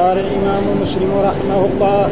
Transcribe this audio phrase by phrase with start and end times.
[0.00, 2.08] قال الإمام مسلم رحمه الله.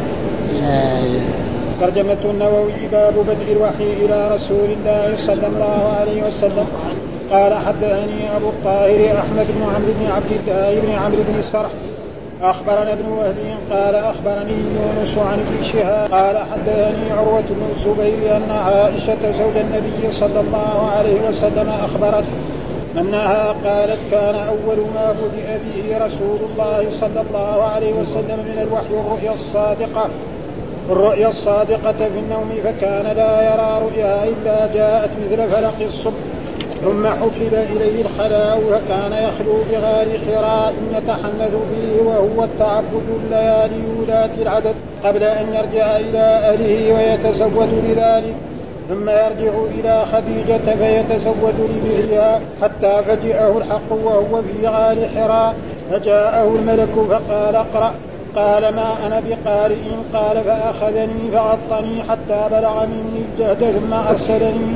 [1.81, 6.67] ترجمة النووي باب بدء الوحي إلى رسول الله صلى الله عليه وسلم.
[7.31, 11.69] قال حدثني أبو الطاهر أحمد بن عمرو بن عبد الله بن عمرو بن السرح
[12.41, 13.35] أخبرنا ابن وهب
[13.71, 16.11] قال أخبرني يونس عن ابن شهاب.
[16.11, 22.33] قال حدثني عروة بن الزبير أن عائشة زوج النبي صلى الله عليه وسلم أخبرته.
[22.97, 29.05] أنها قالت كان أول ما بدأ به رسول الله صلى الله عليه وسلم من الوحي
[29.05, 30.09] الرؤيا الصادقة.
[30.89, 36.23] الرؤيا الصادقة في النوم فكان لا يرى رؤيا إلا جاءت مثل فلق الصبح.
[36.83, 44.75] ثم حبب إليه الخلاء فكان يخلو بغار حراء يتحنث فيه وهو التعبد الليالي ذات العدد.
[45.03, 48.48] قبل أن يرجع إلى أهله ويتزود لذلك
[48.89, 55.55] ثم يرجع إلى خديجة فيتزود لبهها حتى فجئه الحق وهو في غار حراء.
[55.91, 57.91] فجاءه الملك فقال اقرأ.
[58.35, 59.75] قال ما أنا بقارئ؟
[60.13, 64.75] قال فأخذني فغطني حتى بلغ مني الجهد ثم أرسلني.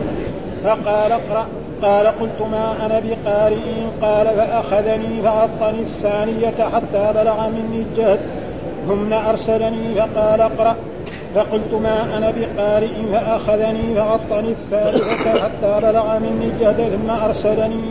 [0.64, 1.46] فقال اقرأ.
[1.82, 3.56] قال قلت ما أنا بقارئ؟
[4.02, 8.20] قال فأخذني فغطني الثانية حتى بلغ مني الجهد
[8.88, 9.96] ثم أرسلني.
[9.96, 10.76] فقال اقرأ.
[11.36, 17.84] فقلت ما أنا بقارئ فأخذني فغطني الثالثة حتى بلغ مني الجهد ثم أرسلني.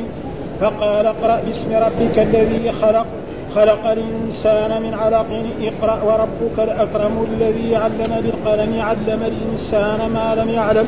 [0.60, 3.06] فقال اقرأ باسم ربك الذي خلق
[3.54, 5.26] خلق الإنسان من علق.
[5.62, 8.80] اقرأ وربك الأكرم الذي علم بالقلم.
[8.80, 10.86] علم الإنسان ما لم يعلم.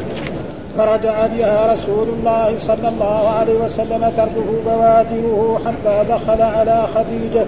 [0.78, 7.46] فرجع بها رسول الله صلى الله عليه وسلم ترده بوادره حتى دخل على خديجة.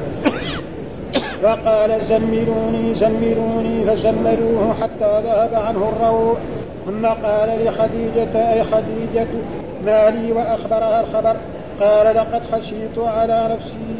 [1.42, 6.36] فقال زملوني زملوني فزملوه حتى ذهب عنه الروع.
[6.86, 9.28] ثم قال لخديجة أي خديجة
[9.86, 11.36] ما لي وأخبرها الخبر.
[11.80, 13.96] قال لقد خشيت على نفسي.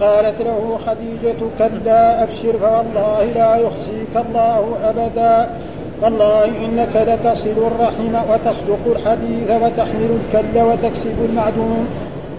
[0.00, 5.50] قالت له خديجة كلا أبشر فوالله لا يخزيك الله أبدا.
[6.02, 11.86] والله إنك لتصل الرحم وتصدق الحديث وتحمل الكل وتكسب المعدوم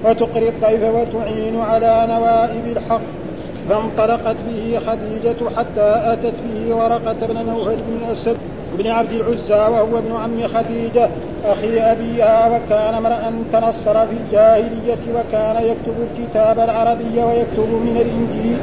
[0.06, 3.25] وتقري الضيف وتعين على نوائب الحق.
[3.70, 8.38] فانطلقت به خديجة حتى أتت به ورقة بن نوفل بن أسد
[8.78, 11.09] بن عبد العزى وهو ابن عم خديجة
[11.46, 18.58] أخي أبيها وكان امرأ تنصر في الجاهلية وكان يكتب الكتاب العربي ويكتب من الإنجيل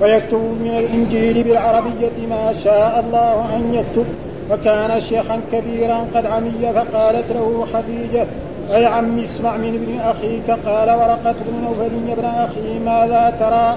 [0.00, 4.06] ويكتب من الإنجيل بالعربية ما شاء الله أن يكتب.
[4.50, 8.26] وكان شيخا كبيرا قد عمي فقالت له خديجة
[8.74, 10.50] أي عم اسمع من ابن أخيك.
[10.66, 13.76] قال ورقة بن نوفل يا ابن أخي ماذا ترى؟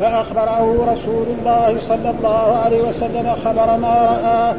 [0.00, 4.54] فأخبره رسول الله صلى الله عليه وسلم خبر ما رآه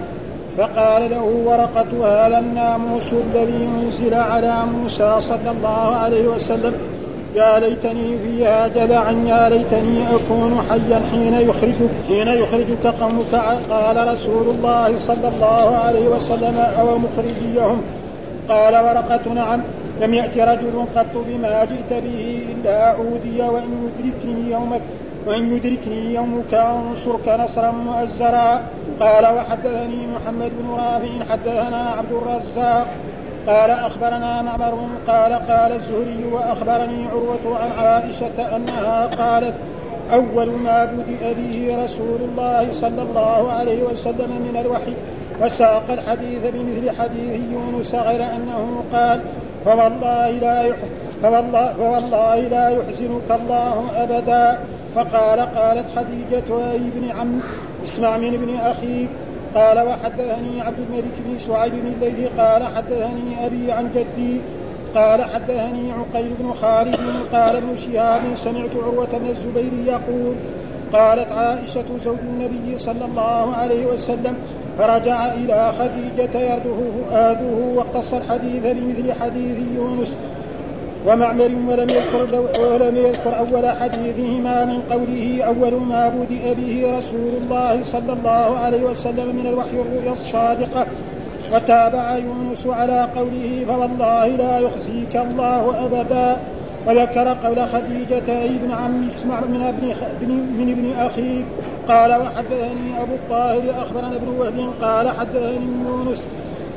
[0.58, 6.74] فقال له ورقة هذا الناموس الذي أنزل على موسى صلى الله عليه وسلم.
[7.36, 13.36] يا ليتني فيها جذعا يا ليتني أكون حيا حين يخرجك حين يخرجك قومك
[13.70, 17.82] قال رسول الله صلى الله عليه وسلم أو مخرجيهم؟
[18.50, 19.62] قال ورقة نعم.
[20.02, 24.82] لم يأت رجل قط بما جئت به إلا أعودي وإن يدركني يومك.
[25.28, 28.62] وإن يدركني يومك أنصرك نصرا مؤزرا.
[29.00, 32.88] قال وحدثني محمد بن رافع حدثنا عبد الرزاق.
[33.48, 39.56] قال أخبرنا معمر قال قال الزهري وأخبرني عروة عن عائشة أنها قالت
[40.14, 44.94] أول ما بدأ به رسول الله صلى الله عليه وسلم من الوحي
[45.42, 49.20] وساق الحديث بمثل حديث يونس غير أنه قال
[49.66, 50.64] فوالله لا
[51.24, 54.60] فوالله, فوالله لا يحزنك الله أبدا.
[54.96, 57.40] فقال قالت خديجة أي ابن عم
[57.84, 59.10] اسمع من ابن أخيك
[59.56, 64.42] قال وحدثني عبد الملك بن شعيب بن الليث قال حدثني أبي عن جدي.
[64.96, 66.96] قال حدثني عقيل بن خالد.
[67.34, 70.36] قال ابن شهاب سمعت عروة بن الزبير يقول
[70.94, 74.38] قالت عائشة زوج النبي صلى الله عليه وسلم
[74.78, 76.80] فرجع إلى خديجة يرده
[77.10, 80.14] فؤاده واقتص الحديث بمثل حديث يونس.
[81.08, 87.84] ومعمر ولم يذكر ولم يذكر أول حديثهما من قوله أول ما بدأ به رسول الله
[87.84, 90.86] صلى الله عليه وسلم من الوحي الرؤيا الصادقة.
[91.54, 96.38] وتابع يونس على قوله فوالله لا يخزيك الله أبدا.
[96.88, 99.88] وذكر قول خديجة ابن عم اسمع من ابن
[100.30, 101.46] من ابن أخيك
[101.88, 106.26] قال وحدثني أبو الطاهر أخبرنا ابن وهب قال حدثني يونس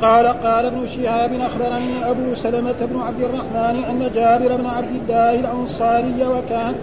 [0.02, 5.34] قال قال ابن شهاب اخبرني أبو سلمة بن عبد الرحمن أن جابر بن عبد الله
[5.34, 6.74] الأنصاري وكان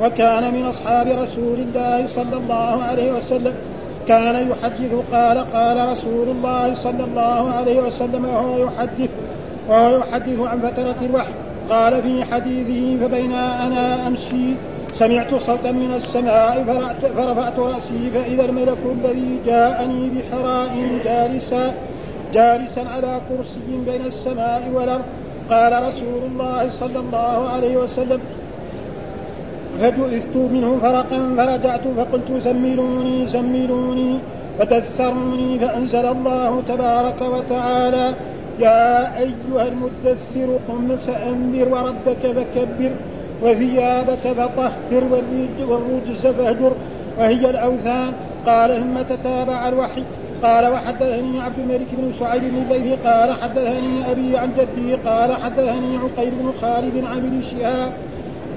[0.00, 3.54] وكان من أصحاب رسول الله صلى الله عليه وسلم.
[4.08, 9.10] كان يحدث قال قال رسول الله صلى الله عليه وسلم وهو يحدث
[9.68, 11.32] وهو يحدث عن فترة الوحي.
[11.70, 14.54] قال في حديثه فبينا أنا أمشي
[14.92, 16.64] سمعت صوتا من السماء
[17.16, 21.74] فرفعت رأسي فإذا الملك الذي جاءني بحراء جالسا
[22.34, 25.04] جالسا على كرسي بين السماء والأرض.
[25.50, 28.20] قال رسول الله صلى الله عليه وسلم
[29.80, 34.18] فجئت منه فرقا فرجعت فقلت زملوني زملوني
[34.58, 38.06] فدثروني فأنزل الله تبارك وتعالى.
[38.60, 42.92] يا أيها المدثر قم فأنذر وربك فكبر
[43.42, 45.02] وثيابك فطهر
[45.68, 46.72] والرجس فاهجر
[47.18, 48.12] وهي الأوثان.
[48.46, 50.04] قال ثم تتابع الوحي؟
[50.42, 55.96] قال وحدثني عبد الملك بن شعيب بن الليث قال حدثني أبي عن جدي قال حدثني
[55.96, 57.92] عقيل بن خالد عن ابن شهاب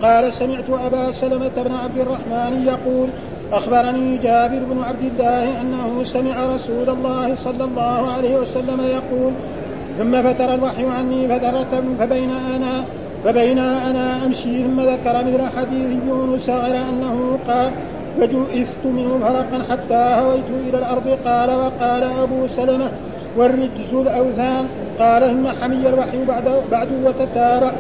[0.02, 3.10] قال سمعت أبا سلمة بن عبد الرحمن يقول
[3.52, 9.34] أخبرني جابر بن عبد الله أنه سمع رسول الله صلى الله عليه وسلم يقول
[9.98, 12.86] ثم فتر الوحي عني فترة فبين أنا
[13.24, 17.72] فبين أنا أمشي ثم ذكر مثل حديث يونس غير أنه قال
[18.20, 21.18] فجئست منه فرقا حتى هويت إلى الأرض.
[21.26, 22.92] قال وقال أبو سلمة
[23.38, 24.66] والرجز الأوثان.
[25.00, 27.72] قال ثم حمي الوحي بعد, بعد وتتابع.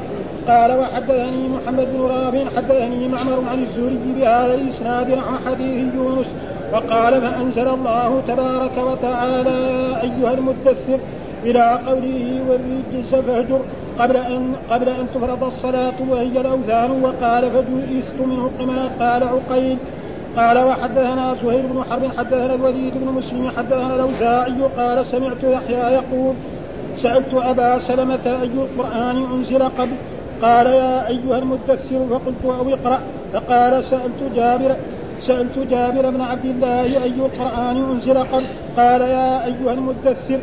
[0.47, 6.27] قال وحدثني محمد بن رافع حدثني معمر عن الزهري بهذا الإسناد عن حديث يونس.
[6.74, 11.00] وقال فأنزل الله تبارك وتعالى يا أيها المدثر
[11.44, 13.59] إلى قوله والرجس فاهجر.
[14.00, 16.91] قبل أن قبل أن تفرض الصلاة وهي الأوثان.
[17.03, 19.77] وقال فجئست منه كما قال عقيل.
[20.38, 26.35] قال وحدثنا سهيل بن حرب حدثنا الوليد بن مسلم حدثنا الأوزاعي قال سمعت يحيى يقول
[26.97, 29.95] سألت أبا سلمة أي القرآن أنزل قبل؟
[30.41, 33.00] قال يا أيها المدثر فقلت أو اقرأ.
[33.33, 34.75] فقال سألت جابر
[35.21, 38.44] سألت جابر بن عبد الله أي القرآن أنزل قبل؟
[38.77, 40.39] قال يا أيها المدثر.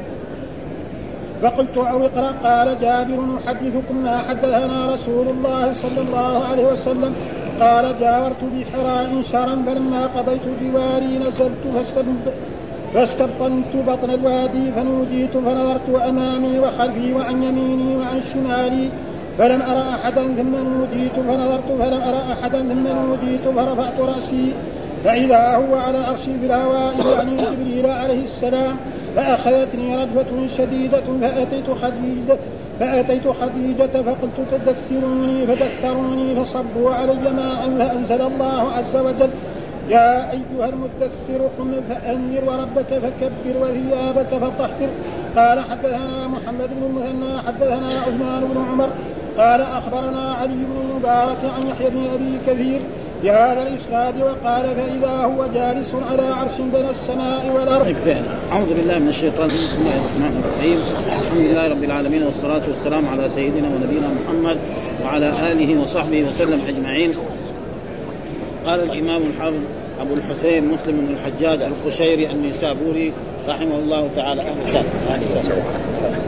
[1.43, 2.35] فقلت أو اقرأ.
[2.45, 7.15] قال جابر نحدثكم ما حدثنا رسول الله صلى الله عليه وسلم.
[7.61, 11.65] قال جاورت بحراء شرا فلما قضيت جواري نزلت
[12.95, 18.89] فاستبطنت بطن الوادي فنوديت فنظرت أمامي وخلفي وعن يميني وعن شمالي
[19.39, 24.53] فلم أرى أحدا ثم نوديت فنظرت فلم أرى أحدا ثم نوديت فرفعت رأسي
[25.05, 28.77] فإذا هو على العرش بالهواء يعني جبريل عليه السلام
[29.17, 32.39] فأخذتني رجفة شديدة فأتيت خديجة
[32.81, 39.31] فأتيت خديجة فقلت تدثروني فدثروني فصبوا علي ماء فأنزل الله عز وجل.
[39.89, 44.89] يا أيها المدثر قم فأنذر وربك فكبر وثيابك فطهر.
[45.37, 48.89] قال حدثنا محمد بن المثنى حدثنا عثمان بن عمر.
[49.39, 52.81] قال أخبرنا علي بن المبارك عن يحيى بن أبي كثير
[53.23, 57.87] بهذا الاسناد وقال فإذا هو جالس على عرش بين السماء والأرض.
[58.53, 59.49] أعوذ بالله من الشيطان.
[59.49, 60.79] بسم الله الرحمن الرحيم.
[61.07, 64.57] الحمد لله رب العالمين والصلاة والسلام على سيدنا ونبينا محمد
[65.05, 67.13] وعلى آله وصحبه وسلم أجمعين.
[68.67, 69.57] قال الإمام الحافظ
[70.01, 73.13] أبو الحسين مسلم بن الحجاج القشيري النسابوري
[73.49, 74.43] رحمه الله تعالى.
[74.43, 74.83] أهل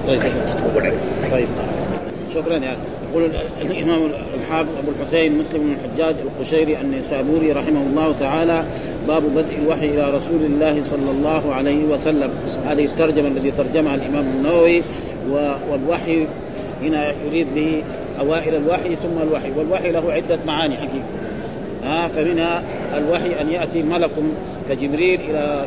[0.09, 0.23] طيب.
[1.31, 1.49] طيب.
[2.34, 2.79] شكرا يعني.
[3.11, 3.31] يقول
[3.62, 8.64] الإمام الحافظ أبو الحسين مسلم بن الحجاج القشيري النسابوري رحمه الله تعالى
[9.08, 12.31] باب بدء الوحي إلى رسول الله صلى الله عليه وسلم.
[12.67, 14.82] هذه الترجمة التي ترجمها الإمام النووي
[15.70, 16.26] والوحي
[16.82, 17.82] هنا يريد به
[18.20, 19.50] أوائل الوحي ثم الوحي.
[19.58, 21.05] والوحي له عدة معاني حقيقة.
[21.85, 22.62] ها فمنها
[22.96, 24.11] الوحي أن يأتي ملك
[24.70, 25.67] كجبريل إلى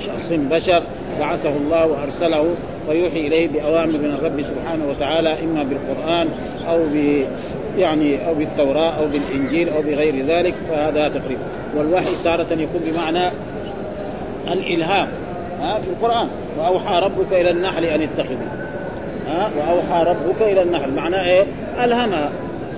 [0.00, 0.82] شخص بشر
[1.20, 2.54] بعثه الله وأرسله
[2.88, 6.28] ويوحي إليه بأوامر من الرب سبحانه وتعالى إما بالقرآن
[6.68, 7.24] أو ب
[7.78, 11.42] يعني أو بالتوراة أو بالإنجيل أو بغير ذلك فهذا تقريبا
[11.76, 13.30] والوحي تارة يكون بمعنى
[14.52, 15.08] الإلهام
[15.60, 16.28] ها في القرآن.
[16.58, 18.36] وأوحى ربك إلى النحل أن اتخذي
[19.28, 20.90] ها وأوحى ربك إلى النحل.
[20.92, 21.44] معناه إيه؟
[21.84, 22.30] ألهمها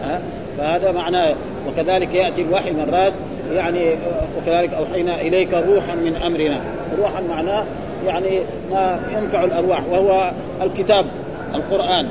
[0.04, 0.20] ها.
[0.58, 1.34] فهذا معناه.
[1.68, 3.12] وكذلك يأتي الوحي مرات
[3.52, 3.90] يعني
[4.38, 6.60] وكذلك أوحينا إليك روحا من أمرنا.
[6.98, 7.64] روحا معناه
[8.06, 8.40] يعني
[8.72, 11.06] ما ينفع الأرواح وهو الكتاب
[11.54, 12.06] القرآن.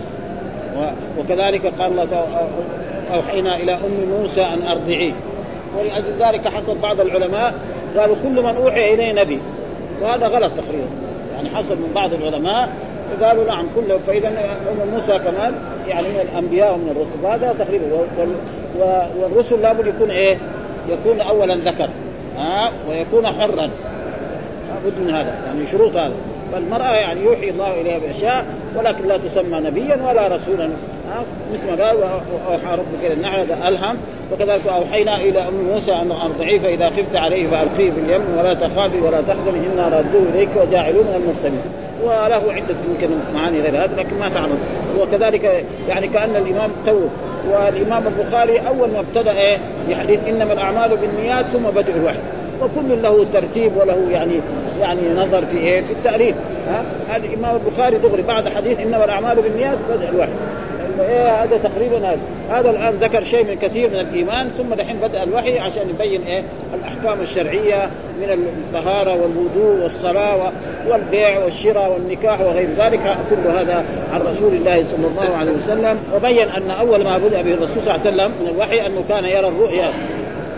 [1.19, 2.07] وكذلك قال الله
[3.13, 5.11] أوحينا إلى أم موسى أن ارضعيه
[5.77, 7.53] ولأجل ذلك حصل بعض العلماء
[7.97, 9.39] قالوا كل من أوحي إليه نبي.
[10.01, 10.87] وهذا غلط تقريبا.
[11.35, 12.69] يعني حصل من بعض العلماء
[13.23, 15.53] قالوا نعم كله فاذا أم موسى كمان
[15.87, 17.25] يعني من الأنبياء ومن الرسل.
[17.25, 17.85] هذا تقريبا.
[19.19, 20.37] والرسل لابد يكون إيه؟
[20.89, 21.89] يكون اولا ذكر.
[22.37, 23.69] ها ويكون حرا.
[24.83, 26.13] لابد من هذا يعني شروط هذا.
[26.51, 28.45] فالمرأة يعني يوحي الله إليها بأشياء
[28.75, 30.69] ولكن لا تسمى نبيا ولا رسولا.
[31.53, 33.97] مثل ما قال وأوحى ربك إلى النحل ألهم.
[34.33, 38.99] وكذلك أوحينا إلى أم موسى أن أرضعيه فإذا خفت عليه فألقيه في اليم ولا تخافي
[39.01, 41.61] ولا تحزني إنا رادوه إليك وجاعلون من المرسلين.
[42.03, 44.51] وله عدة يمكن معاني غير هذا لكن ما تعرف
[44.99, 46.99] وكذلك يعني كأن الإمام تو
[47.51, 49.57] والإمام البخاري أول ما ابتدأ إيه؟
[49.89, 52.19] بحديث إنما الأعمال بالنيات ثم بدء الوحي.
[52.61, 54.39] وكل له ترتيب وله يعني
[54.81, 56.35] يعني نظر في إيه؟ في التاليف
[56.67, 56.83] ها؟
[57.17, 60.31] الامام البخاري دغري بعد حديث إنما الأعمال بالنيات بدء الوحي.
[60.99, 62.19] إيه هذا تقريبا هذا.
[62.49, 66.43] هذا الآن ذكر شيء من كثير من الإيمان ثم دحين بدأ الوحي عشان يبين إيه؟
[66.75, 67.89] الأحكام الشرعية
[68.21, 70.51] من الطهارة والوضوء والصلاة
[70.89, 73.17] والبيع والشراء والنكاح وغير ذلك.
[73.29, 75.97] كل هذا عن رسول الله صلى الله عليه وسلم.
[76.15, 79.25] وبين أن أول ما بدأ به الرسول صلى الله عليه وسلم من الوحي أنه كان
[79.25, 79.89] يرى الرؤيا.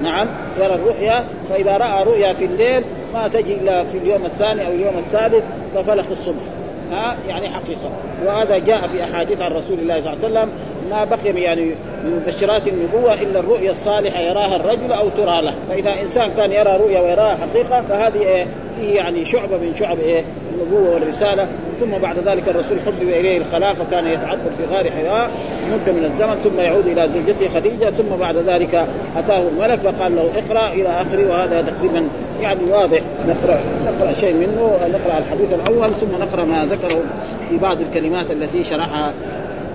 [0.03, 0.27] نعم
[0.59, 4.97] يرى الرؤيا فإذا رأى رؤيا في الليل ما تجي إلا في اليوم الثاني أو اليوم
[4.97, 5.43] الثالث
[5.75, 6.43] كفلق الصبح.
[6.91, 7.89] ها يعني حقيقة.
[8.25, 10.49] وهذا جاء في أحاديث عن رسول الله صلى الله عليه وسلم
[10.91, 11.65] ما بقي يعني
[12.03, 15.53] من مبشرات النبوة إلا الرؤيا الصالحة يراها الرجل أو ترى له.
[15.69, 18.45] فإذا إنسان كان يرى رؤيا ويراها حقيقة فهذه إيه
[18.75, 21.47] فيه يعني شعبة من شعب إيه النبوة والرسالة.
[21.79, 25.31] ثم بعد ذلك الرسول حبب إليه الخلافة كان يتعبد في غار حراء
[25.71, 27.89] مدة من الزمن ثم يعود إلى زوجته خديجة.
[27.89, 28.85] ثم بعد ذلك
[29.17, 32.07] أتاه الملك فقال له اقرأ إلى آخره وهذا تقريبا
[32.41, 33.01] يعني واضح.
[33.27, 37.01] نقرأ نقرأ شيء منه نقرأ الحديث الأول ثم نقرأ ما ذكره
[37.49, 39.13] في بعض الكلمات التي شرحها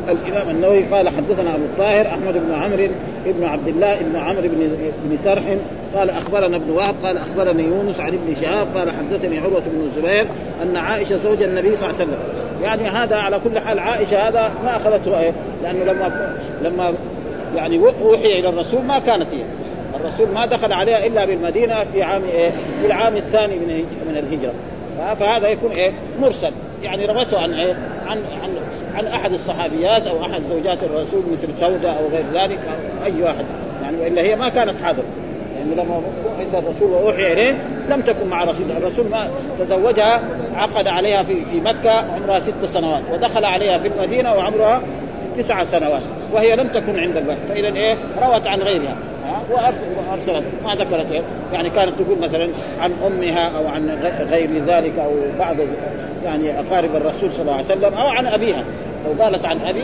[0.09, 2.89] الإمام النووي قال حدثنا أبو الطاهر أحمد بن عمرو
[3.27, 4.71] بن عبد الله بن عمرو بن
[5.05, 5.43] بن سرح
[5.95, 10.27] قال أخبرنا ابن وهب قال أخبرني يونس عن ابن شهاب قال حدثني عروة بن الزبير
[10.63, 12.19] أن عائشة زوج النبي صلى الله عليه وسلم
[12.63, 15.33] يعني هذا على كل حال عائشة هذا ما أخذته إيه
[15.63, 16.95] لأنه لما لما
[17.57, 19.43] يعني اوحي إلى الرسول ما كانت هي
[20.01, 24.53] الرسول ما دخل عليها إلا بالمدينة في عام إيه؟ في العام الثاني من من الهجرة
[25.15, 27.73] فهذا يكون إيه؟ مرسل يعني روته عن إيه؟
[28.07, 28.51] عن عن
[28.97, 33.45] عن أحد الصحابيات أو أحد زوجات الرسول مثل سودة أو غير ذلك أو أي واحد.
[33.83, 35.05] يعني وإلا هي ما كانت حاضرة.
[35.59, 36.01] يعني لما
[36.39, 37.55] بعث الرسول وأوحي إليه
[37.89, 40.21] لم تكن مع رسول الرسول ما تزوجها
[40.55, 44.83] عقد عليها في في مكة عمرها ست سنوات ودخل عليها في المدينة وعمرها
[45.37, 46.03] تسع سنوات.
[46.33, 48.97] وهي لم تكن عند البيت فإذا إيه؟ روت عن غيرها.
[49.51, 50.45] وأرسلت.
[50.65, 52.49] ما ذكرت إيه؟ يعني كانت تقول مثلا
[52.81, 53.91] عن أمها أو عن
[54.31, 55.57] غير ذلك أو بعض
[56.25, 58.65] يعني أقارب الرسول صلى الله عليه وسلم أو عن أبيها.
[59.07, 59.83] لو قالت عن أبي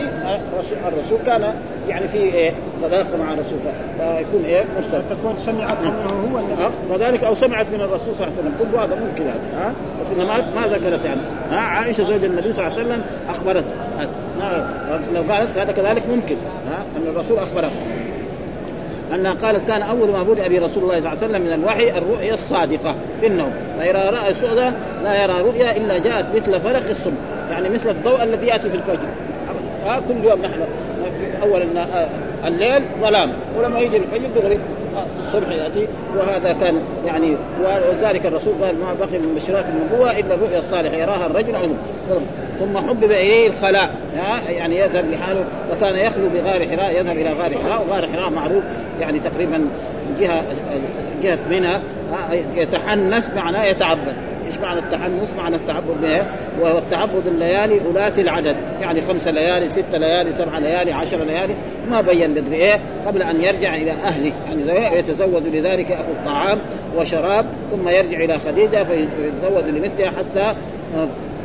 [0.87, 1.53] الرسول كان
[1.89, 2.51] يعني في إيه؟
[2.81, 3.59] صداقة مع الرسول.
[3.97, 8.37] فيكون إيه؟ مرسل تكون سمعت منه هو النبي وذلك أو سمعت من الرسول صلى الله
[8.37, 8.53] عليه وسلم.
[8.59, 11.21] كل هذا ممكن يعني ها بس إنها ما ما ذكرت يعني.
[11.51, 13.65] ها عائشة زوج النبي صلى الله عليه وسلم اخبرت
[15.13, 16.35] لو قالت هذا كذلك ممكن.
[16.71, 17.71] ها أن الرسول أخبره.
[19.13, 21.97] أنها قالت كان أول ما بدأ به رسول الله صلى الله عليه وسلم من الوحي
[21.97, 23.51] الرؤيا الصادقة في النوم.
[23.79, 27.13] فإذا رأى سؤدا لا يرى رؤيا إلا جاءت مثل فلق الصبح
[27.53, 29.07] يعني مثل الضوء الذي يأتي في الفجر.
[29.85, 30.61] ها كل يوم نحن
[31.43, 31.67] أول
[32.47, 33.31] الليل ظلام.
[33.57, 34.59] ولما يجي الفجر دغري
[35.19, 35.87] الصبح يأتي.
[36.17, 41.25] وهذا كان يعني وذلك الرسول قال ما بقي من بشرات النبوة إلا الرؤيا الصالحة يراها
[41.25, 41.67] الرجل أو
[42.59, 43.89] ثم حبب اليه الخلاء.
[44.49, 47.85] يعني يذهب لحاله فكان يخلو بغار حراء يذهب إلى غار حراء.
[47.89, 48.63] وغار حراء معروف
[49.01, 49.67] يعني تقريبا
[50.19, 50.43] جهة
[51.21, 51.79] جهة منى
[52.55, 54.13] يتحنس معناه يتعبد.
[54.63, 56.21] معنى التحنس؟ معنى التعبد به
[56.61, 61.53] وهو التعبد الليالي أولاة العدد يعني خمس ليالي ست ليالي سبع ليالي عشر ليالي
[61.89, 66.59] ما بين بدري إيه؟ قبل أن يرجع إلى أهله يعني يتزود لذلك ياكل طعام
[66.97, 70.55] وشراب ثم يرجع إلى خديجة فيتزود لمثلها حتى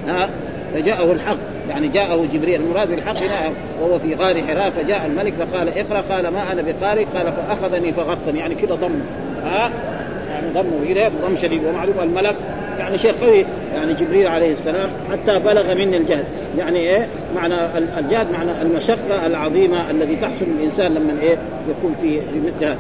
[0.09, 0.29] ها
[0.75, 1.37] فجاءه الحق
[1.69, 6.29] يعني جاءه جبريل المراد بالحق هنا وهو في غار حراء فجاء الملك فقال اقرأ قال
[6.29, 9.01] ما أنا بقارئ؟ قال فأخذني فغطني يعني كذا ضم
[9.45, 9.71] ها؟
[10.55, 12.37] ضمه اليه ضم شديد ومعلوم الملك
[12.79, 16.25] يعني شيء قوي يعني جبريل عليه السلام حتى بلغ مني الجهد.
[16.59, 17.55] يعني إيه؟ معنى
[17.99, 21.39] الجهد معنى المشقة العظيمة الذي تحصل الإنسان لما إيه؟
[21.71, 22.79] يكون في في مثل هذا.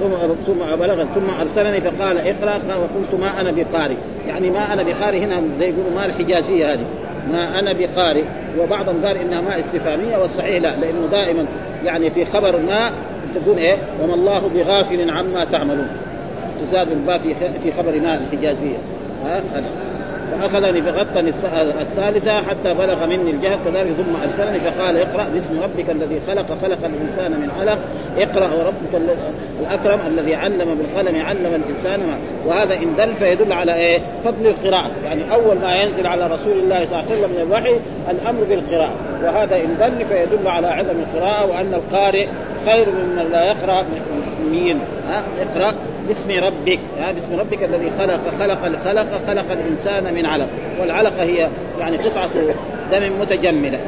[0.00, 3.96] ثم ثم بلغ ثم أرسلني فقال اقرأ وقلت ما أنا بقارئ.
[4.28, 6.84] يعني ما أنا بقارئ هنا زي يقولوا ما الحجازية هذه.
[7.32, 8.24] ما أنا بقارئ.
[8.60, 11.46] وبعضهم قال إنها ما استفهامية والصحيح لا لأنه دائما
[11.84, 12.90] يعني في خبر ما
[13.34, 15.88] تكون إيه؟ وما الله بغافل عما تعملون.
[16.66, 18.76] تزاد الباء في في خبر ما الحجازية.
[19.24, 19.42] ها؟
[20.40, 21.32] فأخذني فغطني
[21.80, 26.78] الثالثة حتى بلغ مني الجهد كذلك ثم أرسلني فقال اقرأ باسم ربك الذي خلق خلق
[26.84, 27.78] الإنسان من علق.
[28.18, 29.16] اقرا وربك
[29.60, 32.16] الأكرم الذي علم بالقلم علم الإنسان ما.
[32.46, 34.90] وهذا إن دل فيدل على إيه؟ فضل القراءة.
[35.04, 37.76] يعني أول ما ينزل على رسول الله صلى الله عليه وسلم من الوحي
[38.10, 38.94] الأمر بالقراءة.
[39.24, 42.26] وهذا إن دل فيدل على عدم القراءة وأن القارئ
[42.66, 43.84] خير ممن لا يقرأ
[44.50, 44.78] مين.
[45.08, 45.74] ها؟ اقرأ.
[46.08, 50.48] باسم ربك ها باسم ربك الذي خلق خلق الخلق خلق الإنسان من علق.
[50.80, 51.48] والعلقة هي
[51.80, 52.30] يعني قطعة
[52.92, 53.78] دم متجملة.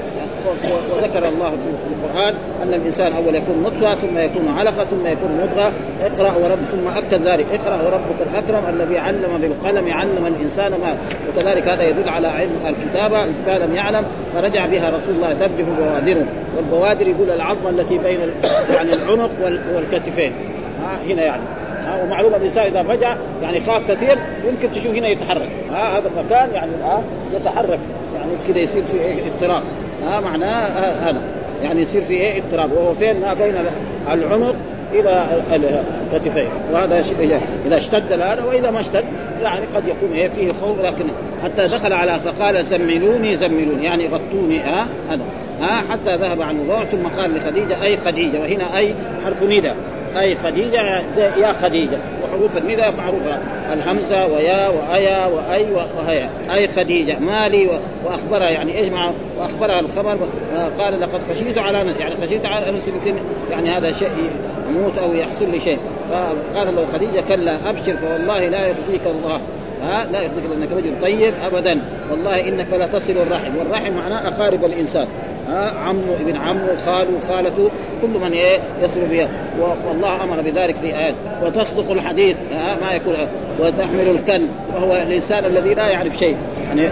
[0.93, 5.73] وذكر الله في القرآن أن الإنسان أول يكون نطفة ثم يكون علقة ثم يكون مضغة.
[6.03, 7.47] اقرأ ورب ثم أكد ذلك.
[7.53, 10.97] اقرأ وربك الأكرم الذي علم بالقلم علم الإنسان ما.
[11.29, 14.05] وكذلك هذا يدل على علم الكتابه اذا لم يعلم
[14.35, 16.27] فرجع بها رسول الله ترجف بوادره.
[16.57, 18.19] والبوادر يقول العظمه التي بين
[18.75, 19.31] يعني العنق
[19.75, 20.33] والكتفين.
[21.09, 21.43] هنا يعني.
[21.87, 25.49] ها ومعلومة الإنسان إذا فجع يعني خاف كثير يمكن تشوف هنا يتحرك.
[25.73, 27.03] ها هذا المكان يعني ها
[27.35, 27.79] يتحرك.
[28.17, 29.63] يعني كذا يصير في اضطراب.
[30.07, 30.69] ها معناه
[31.11, 31.21] هذا.
[31.63, 32.73] يعني يصير في إيه؟ اضطراب.
[32.73, 33.55] وهو فين؟ ما بين
[34.13, 34.55] العنق
[34.93, 36.49] إلى الكتفين.
[36.73, 37.03] وهذا
[37.67, 39.05] اذا اشتد هذا وإذا ما اشتد
[39.43, 40.81] يعني قد يكون إيه؟ فيه خوف.
[40.85, 41.05] لكن
[41.45, 44.61] حتى دخل على فقال زملوني زملوني يعني غطوني.
[44.61, 45.23] ها هذا.
[45.61, 48.41] ها حتى ذهب عن الروع ثم قال لخديجة أي خديجة.
[48.41, 49.73] وهنا أي حرف ندى
[50.19, 51.99] أي خديجة يا خديجة.
[52.25, 53.39] وحروف الندى معروفة.
[53.73, 56.31] الهمزة ويا وأيا وأي وهيا.
[56.55, 57.69] أي خديجة مالي
[58.05, 60.19] وأخبرها يعني إيش مع وأخبرها الخبر
[60.79, 62.01] قال لقد خشيت على نفسي.
[62.01, 63.15] يعني خشيت على نفسي يمكن
[63.51, 64.09] يعني هذا شيء
[64.69, 65.79] يموت أو يحصل لي شيء.
[66.11, 69.41] فقال له خديجة كلا أبشر فوالله لا يخزيك الله.
[69.85, 71.79] ها؟ لا يخزيك لانك رجل طيب ابدا.
[72.11, 73.57] والله إنك لا تصل الرحم.
[73.59, 75.07] والرحم معناه أقارب الإنسان.
[75.49, 77.71] ها؟ عمه ابن عمه خاله خالته
[78.03, 79.29] كل من إيه؟ يصل بها.
[79.89, 81.15] والله أمر بذلك في آيات.
[81.43, 83.15] وتصدق الحديث ها؟ ما يكون
[83.61, 86.37] وتحمل الكل وهو الإنسان الذي لا يعرف شيء.
[86.69, 86.89] يعني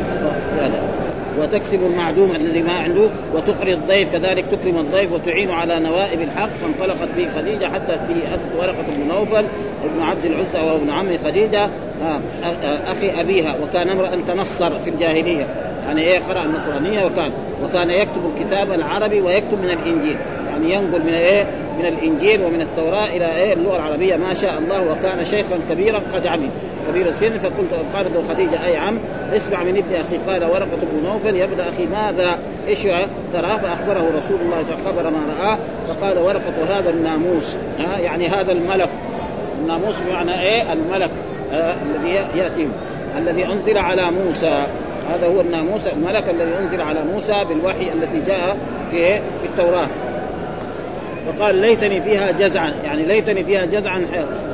[1.39, 6.51] وتكسب المعدوم الذي ما عنده وتقري الضيف كذلك تكرم الضيف وتعين على نوائب الحق.
[6.62, 9.45] فانطلقت به خديجة حتى به اتت ورقة بن نوفل
[9.85, 11.69] ابن عبد العزى وهو ابن عم خديجة.
[12.87, 15.47] أخي أبيها وكان امرأ تنصر في الجاهلية.
[15.87, 17.33] يعني إيه قرا النصرانية؟ وكان
[17.65, 20.17] وكان يكتب الكتاب العربي ويكتب من الإنجيل.
[20.52, 21.47] يعني ينقل من إيه؟
[21.78, 24.16] من الإنجيل ومن التوراة إلى إيه؟ اللغة العربية.
[24.16, 26.49] ما شاء الله وكان شيخا كبيرا قد عمل
[26.88, 28.99] كبير السن فقلت قالت له خديجة أي عم
[29.37, 30.16] اسمع من ابن أخي.
[30.32, 31.37] قال ورقة بن نوفل.
[31.37, 32.82] يا ابن أخي ماذا؟ إيش
[33.32, 37.56] ترى فاخبره رسول الله صلى الله عليه وسلم خبر ما راه فقال ورقة هذا الناموس.
[37.78, 38.88] ها؟ يعني هذا الملك.
[39.62, 41.11] الناموس بمعنى إيه؟ الملك
[41.52, 42.68] آه الذي يأتي
[43.18, 44.64] الذي أنزل على موسى.
[45.11, 48.56] هذا هو الناموس الملك الذي أنزل على موسى بالوحي التي جاء
[48.90, 49.87] في في التوراة.
[51.29, 52.73] وقال ليتني فيها جزعا.
[52.85, 54.07] يعني ليتني فيها جزعا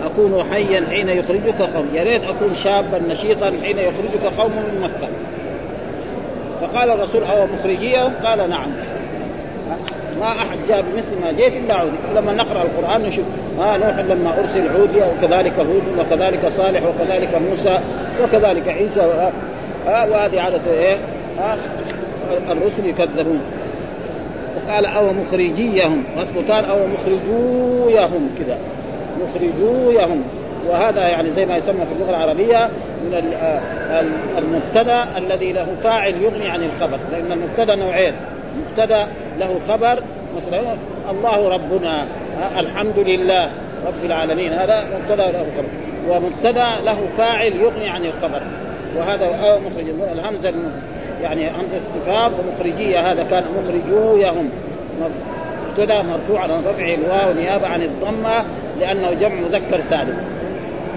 [0.05, 1.89] أكون حيا حين يخرجك قوم.
[1.95, 5.09] يا ريت أكون شابا نشيطا حين يخرجك قوم من مكة.
[6.61, 8.71] فقال الرسول أو مخرجيهم قال نعم.
[10.21, 11.97] ما أحد جاء بمثل ما جئت إلا عودي.
[12.17, 13.25] لما نقرأ القرآن نشوف
[13.59, 17.79] ها نوح لما أرسل عودي وكذلك هود وكذلك صالح وكذلك موسى
[18.23, 19.01] وكذلك عيسى
[19.87, 20.97] ها وهذه عادة إيه؟
[21.39, 21.57] ها
[22.51, 23.41] الرسل يكذبون.
[24.59, 28.59] وقال أو مخرجيهم اصله أو مخرجويهم كذا.
[29.23, 30.23] مخرجويهم
[30.69, 32.71] وهذا يعني زي ما يسمى في اللغة العربية
[33.03, 33.33] من
[34.39, 36.99] المبتدأ الذي له فاعل يغني عن الخبر.
[37.13, 38.13] لأن المبتدأ نوعين.
[38.59, 39.07] مبتدأ
[39.39, 40.03] له خبر
[40.37, 40.61] مثلا
[41.11, 42.05] الله ربنا
[42.59, 43.51] الحمد لله
[43.87, 44.53] رب العالمين.
[44.53, 45.69] هذا مبتدأ له خبر.
[46.09, 48.41] ومبتدأ له فاعل يغني عن الخبر.
[48.97, 50.53] وهذا أو مخرج الهمزة
[51.23, 54.51] يعني همزه استفهام ومخرجيه هذا كان مخرجويهم
[55.71, 58.45] مبتدا مرفوع على رفع الواو نيابة عن الضمة
[58.81, 60.19] لأنه جمع مذكر سالم.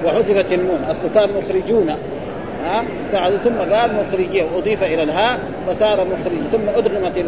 [0.06, 1.90] وحذفت النون اصله كان مخرجون
[2.66, 7.26] ها؟ فعل ثم قال مخرجيه واضيف إلى الهاء فصار مخرج ثم أدغمت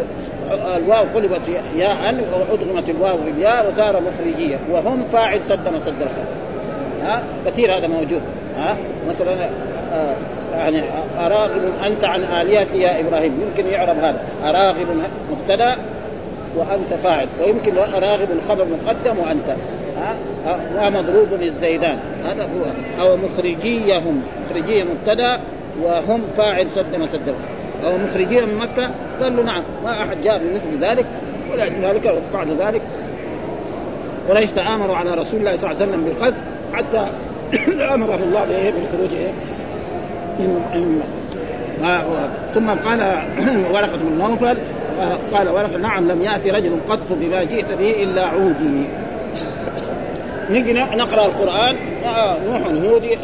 [0.76, 1.40] الواو قلبت
[1.76, 2.14] ياء
[2.50, 4.56] وأدغمت الواو بالياء وصار مخرجية.
[4.70, 6.34] وهم فاعل سد مسد الخبر
[7.02, 8.22] ها؟ كثير هذا موجود.
[8.58, 8.76] ها؟
[9.08, 9.48] مثلا
[10.54, 10.82] يعني
[11.18, 13.40] أراغب أنت عن آليتي يا إبراهيم.
[13.40, 14.22] يمكن يعرب هذا.
[14.44, 14.86] أراغب
[15.30, 15.76] مبتدأ
[16.56, 17.28] وأنت فاعل.
[17.40, 19.56] ويمكن أراغب الخبر مقدم وأنت.
[19.98, 20.16] ها؟
[20.78, 23.02] ومضروب الزيدان هذا هو.
[23.04, 24.22] أو مخرجيهم.
[24.46, 25.40] مخرجية مبتدأ
[25.82, 27.34] وهم فاعل سد ما سد
[27.84, 28.90] أو مخرجية من مكة
[29.22, 29.62] قال له نعم.
[29.84, 31.06] ما أحد جاء بمثل ذلك.
[31.52, 32.82] ولذلك بعد ذلك.
[34.28, 36.34] قريش تآمروا على رسول الله صلى الله عليه وسلم بالقتل
[36.72, 37.06] حتى
[37.94, 39.32] آمره الله بالخروج إيه؟
[42.54, 43.00] ثم قال
[43.74, 44.56] ورقة بن نوفل
[45.32, 48.86] قال ورقة نعم لم يأتي رجل قط بما جئت به إلا عودي.
[50.50, 51.76] نجي نقرأ القرآن.
[52.48, 53.18] نوح هودي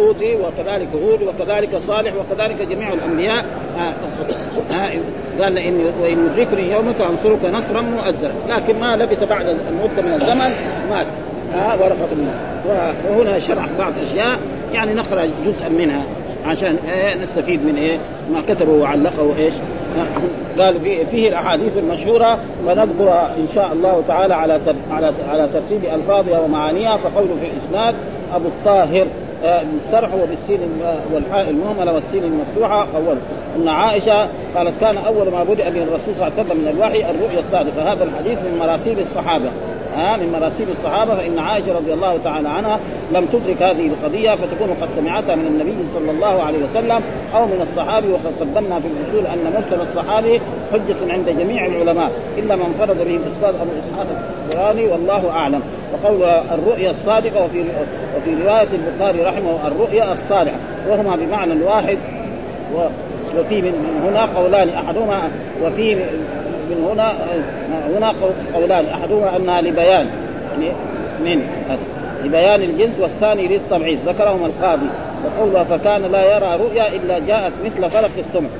[0.00, 3.44] أوتي وكذلك هود وكذلك صالح وكذلك جميع الأنبياء.
[5.40, 8.32] قال إن وإن يدركني يومك أنصرك نصرا مؤزرا.
[8.48, 10.50] لكن ما لبث بعد مده من الزمن
[10.90, 11.06] مات.
[11.54, 12.08] ها ورقه
[13.10, 14.38] وهنا شرح بعض الاشياء
[14.72, 16.02] يعني نقرا جزءا منها
[16.46, 17.98] عشان إيه نستفيد من إيه؟
[18.32, 19.54] ما كتبه وعلقه إيش؟
[20.58, 20.74] قال
[21.10, 27.36] فيه, الأحاديث المشهورة فنذكر إن شاء الله تعالى على على على ترتيب ألفاظها ومعانيها فقوله
[27.40, 27.94] في الإسناد
[28.34, 29.06] أبو الطاهر
[29.42, 30.58] بالسرح وبالسين
[31.14, 33.16] والحاء المهملة والسين المفتوحة أول.
[33.56, 37.10] أن عائشة قالت كان أول ما بدأ به الرسول صلى الله عليه وسلم من الوحي
[37.10, 37.92] الرؤيا الصادقة.
[37.92, 39.50] هذا الحديث من مراسيل الصحابة.
[39.98, 42.80] من مراسيل الصحابة فإن عائشة رضي الله تعالى عنها
[43.12, 47.00] لم تدرك هذه القضية فتكون قد سمعتها من النبي صلى الله عليه وسلم
[47.34, 50.40] أو من الصحابي وقد قدمنا في الأصول أن مرسل الصحابي
[50.72, 55.60] حجة عند جميع العلماء إلا من فرض به الأستاذ أبو إسحاق السفراني والله أعلم.
[55.92, 57.60] وقول الرؤيا الصادقة وفي
[58.16, 60.56] وفي رواية البخاري رحمه الرؤيا الصالحه
[60.88, 61.98] وهما بمعنى واحد
[63.38, 65.30] وفي من هنا قولان أحدهما
[65.64, 65.96] وفي
[66.70, 67.12] من هنا
[67.96, 68.12] هنا
[68.54, 68.84] قولان.
[68.86, 70.06] أحدهما أنها لبيان
[70.50, 70.72] يعني
[71.20, 71.42] من
[72.24, 73.98] لبيان الجنس والثاني للتبعيض.
[74.06, 74.86] ذكرهما القاضي.
[75.24, 78.50] وقولها فكان لا يرى رؤيا إلا جاءت مثل فلق الصبح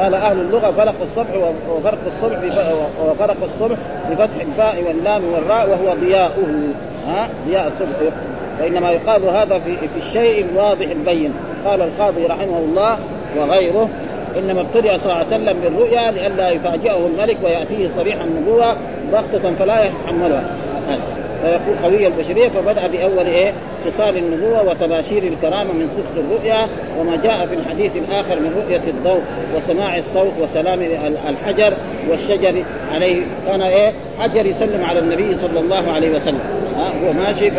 [0.00, 2.38] قال أهل اللغة فلق الصبح وفرق الصبح
[3.06, 3.76] وفرق الصبح
[4.10, 6.46] بفتح الفاء واللام والراء وهو ضياؤه.
[7.08, 7.88] ها؟ ضياء الصبح
[8.60, 11.32] وإنما يقال هذا في في الشيء الواضح البين.
[11.64, 12.98] قال القاضي رحمه الله
[13.36, 13.88] وغيره.
[14.38, 18.76] إنما ابتدع صلى الله عليه وسلم بالرؤيا لئلا يفاجئه الملك ويأتيه صريح النبوة
[19.12, 20.50] بغتة فلا يتحملها.
[21.42, 23.52] فيكون قوي البشرية فبدأ بأول إيه؟
[23.86, 26.68] خصال النبوة وتباشير الكرامة من صدق الرؤيا
[27.00, 29.20] وما جاء في الحديث الآخر من رؤية الضوء
[29.56, 30.82] وسماع الصوت وسلام
[31.28, 31.72] الحجر
[32.10, 32.62] والشجر
[32.92, 33.22] عليه.
[33.46, 36.40] كان إيه؟ حجر يسلم على النبي صلى الله عليه وسلم.
[36.78, 37.50] هو ماشي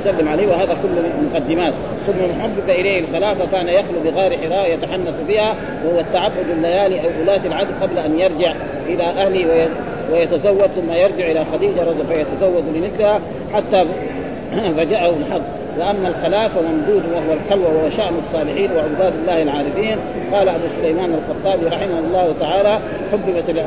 [0.00, 1.72] يسلم عليه وهذا كله مقدمات
[2.06, 7.40] ثم محبب إليه الخلاء فكان يخلو بغار حراء يتحنث بها وهو التعبد الليالي أو ولاة
[7.46, 8.54] العهد قبل أن يرجع
[8.88, 9.68] إلى أهله
[10.12, 13.20] ويتزوج ثم يرجع إلى خديجة رضي فيتزوج لمثلها
[13.54, 13.84] حتى
[14.76, 15.55] فجاءه الحق.
[15.78, 19.96] وأما الخلاء فممدود وهو الخلوة وهو شأن الصالحين وعباد الله العارفين
[20.32, 22.78] قال أبو سليمان الخطابي رحمه الله تعالى
[23.12, 23.64] حببت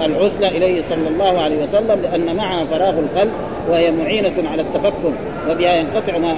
[0.00, 3.32] العزله إليه صلى الله عليه وسلم لأن معها فراغ القلب
[3.70, 5.12] وهي معينة على التفكر
[5.50, 6.34] وبها ينقطع ما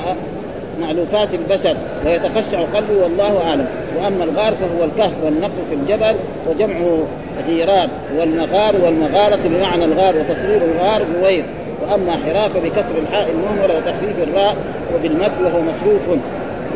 [0.81, 1.76] معلوفات البشر
[2.07, 3.66] ويتخشع قلبه والله أعلم.
[3.98, 6.16] وأما الغار فهو الكهف والنقل في الجبل
[6.48, 7.07] وجمعه
[7.48, 11.44] غيران والمغار والمغارة بمعنى الغار وتصوير الغار غوير
[11.90, 14.57] وأما حراء فبكسر الحاء المهمله وتخفيف الراء
[14.94, 16.18] وبالمد وهو مصروف.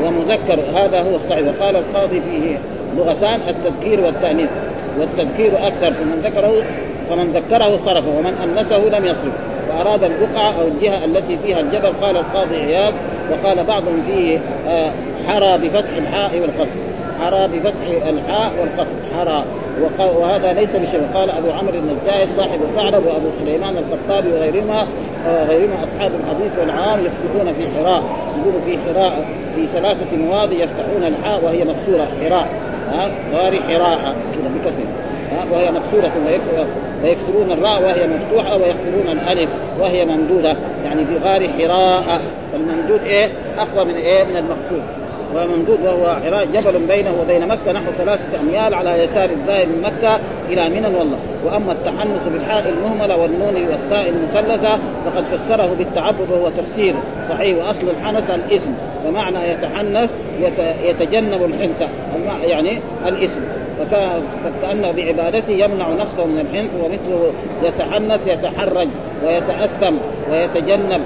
[0.04, 1.48] ومذكر هذا هو الصحيح.
[1.48, 2.58] وقال القاضي فيه
[2.96, 4.48] لغتان التذكير والتأنيث.
[4.98, 6.52] والتذكير أكثر فمن ذكره
[7.10, 9.32] فمن ذكره صرفه ومن انثه لم يصرف.
[9.70, 12.92] وأراد البقعة أو الجهة التي فيها الجبل قال القاضي عياض.
[13.30, 14.90] وقال بعضهم فيه آه،
[15.28, 16.74] حرى بفتح الحاء والقصر.
[17.20, 19.44] حرى بفتح الحاء والقصر حرى.
[19.98, 21.00] وهذا ليس بشيء.
[21.14, 24.86] قال أبو عمرو بن الزاهد صاحب الثعلب وأبو سليمان الخطابي وغيرهما
[25.26, 28.02] آه، غيرهما أصحاب الحديث والعام يفتحون في حراء.
[28.38, 29.24] يقولوا في حراء
[29.56, 32.08] في ثلاثة مواضع يفتحون الحاء وهي مكسورة.
[32.24, 32.48] حراء.
[32.92, 33.98] ها؟ غار حراء.
[34.34, 34.82] كذا بكسر.
[35.52, 36.12] وهي مكسورة.
[37.02, 40.56] ويكسرون الراء وهي مفتوحة ويكسرون الألف وهي ممدودة.
[40.84, 42.20] يعني في غار حراء.
[42.54, 43.28] الممدود إيه؟
[43.58, 44.82] أقوى من إيه؟ من المقصود.
[45.34, 50.20] وممدود وهو حراء جبل بينه وبين مكة نحو ثلاثة أميال على يسار الذاهب من مكة
[50.48, 51.18] إلى منى والله.
[51.44, 56.94] وأما التحنث بالحاء المهملة والنون والثاء المثلثة فقد فسره بالتعبد وهو تفسير
[57.28, 58.70] صحيح وأصل الحنث الإثم.
[59.06, 60.10] ومعنى يتحنث
[60.84, 61.88] يتجنب الحنث
[62.42, 62.78] يعني
[63.80, 68.88] الإثم فكأنه بعبادته يمنع نفسه من الحنث ومثله يتحنث يتحرج
[69.24, 69.94] ويتأثم
[70.30, 71.00] ويتجنب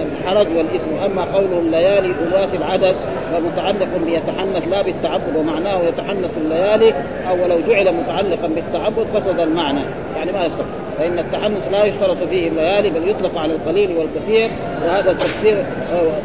[0.00, 1.04] الحرج والإثم.
[1.04, 2.94] أما قوله الليالي أولات العدد
[3.32, 6.94] فمتعلق بيتحنث لا بالتعبد ومعناه يتحنث الليالي
[7.28, 9.80] أو ولو جعل متعلقا بالتعبد فسد المعنى.
[10.16, 10.66] يعني ما يصلح
[11.00, 14.50] فإن التحنث لا يشترط فيه الليالي بل يطلق على القليل والكثير
[14.84, 15.64] وهذا التفسير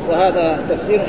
[0.10, 1.02] وهذا تفسير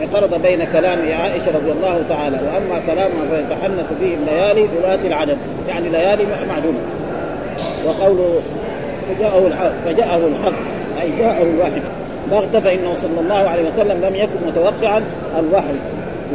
[0.00, 5.88] اعترض بين كلام عائشة رضي الله تعالى وأما كلامها فيتحنث فيه الليالي ذوات العدد يعني
[5.88, 6.78] ليالي معدومة.
[7.86, 8.40] وقوله
[9.08, 10.58] فجاءه الحق فجاءه الحق
[11.02, 11.80] أي جاءه الوحي.
[12.30, 15.02] بغتة فإنه صلى الله عليه وسلم لم يكن متوقعا
[15.38, 15.76] الوحي.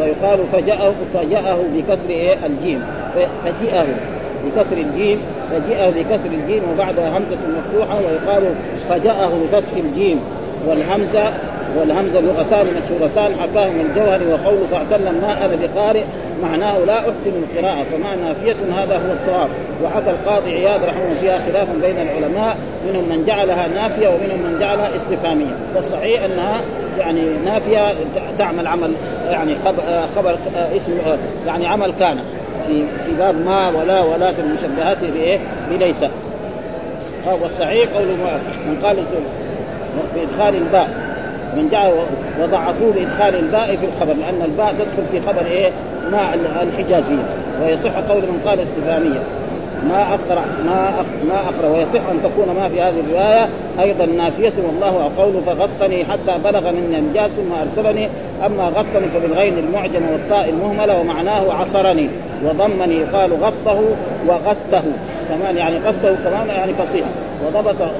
[0.01, 2.83] ويقال فجئه فجئه بكسر إيه؟ الجيم.
[3.43, 3.85] فجئه
[4.45, 5.19] بكسر الجيم
[5.51, 8.43] فجئه بكسر الجيم وبعدها همزة مفتوحة ويقال
[8.89, 10.19] فجأه بفتح الجيم.
[10.67, 11.33] والهمزة
[11.79, 16.03] والهمزة لغتان مشهورتان حكاهما الجوهري وقوله صلى الله عليه وسلم ما أنا بقارئ
[16.43, 17.83] معناه لا أحسن القراءة.
[17.83, 19.49] فما نافية هذا هو الصواب.
[19.83, 24.95] وحكى القاضي عياض رحمه فيها خلاف بين العلماء منهم من جعلها نافية ومنهم من جعلها
[24.95, 25.55] استفهامية.
[25.75, 26.61] والصحيح أنها
[26.99, 27.93] يعني نافية
[28.39, 28.93] تعمل عمل
[29.29, 29.83] يعني خبر,
[30.15, 30.37] خبر
[30.75, 30.91] اسم
[31.47, 32.17] يعني عمل كان.
[32.67, 35.39] في في باب ما ولا ولا المشبهات بايه؟
[35.71, 35.97] بليس
[37.41, 38.05] والصحيح قول
[38.67, 38.97] من قال
[40.15, 40.89] بادخال الباء
[41.55, 41.91] من جعل
[42.41, 45.71] وضعفوه بإدخال الباء في الخبر لأن الباء تدخل في خبر إيه؟
[46.11, 47.23] ما الحجازية
[47.61, 49.19] ويصح قول من قال استفهاميه
[49.89, 51.69] ما اقرا ما ما أقرأ.
[51.69, 56.99] ويصح أن تكون ما في هذه الرواية أيضا نافية والله قوله فغطني حتى بلغ مني
[56.99, 58.07] النجاة ثم أرسلني.
[58.45, 62.09] أما غطني فبالغين المعجم والطاء المهملة ومعناه عصرني.
[62.45, 63.81] وضمني يقال غطه
[64.27, 64.83] وغته
[65.29, 67.05] كمان يعني غطه كمان يعني فصيح.
[67.47, 67.91] وضبطه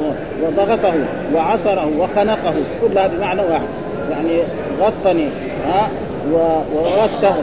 [0.43, 0.93] وضغطه
[1.35, 2.53] وعصره وخنقه.
[2.81, 3.67] كلها بمعنى واحد.
[4.11, 4.39] يعني
[4.81, 5.27] غطني
[5.67, 5.87] ها
[6.31, 7.35] وغته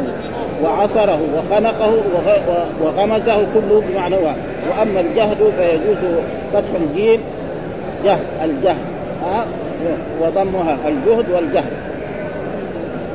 [0.64, 1.92] وعصره وخنقه
[2.82, 4.36] وغمزه كله بمعنى واحد.
[4.70, 5.98] وأما الجهد فيجوز
[6.52, 7.20] فتح الجيم
[8.04, 8.84] جهد الجهد
[9.22, 9.44] ها؟
[10.20, 11.89] وضمها الجهد والجهد.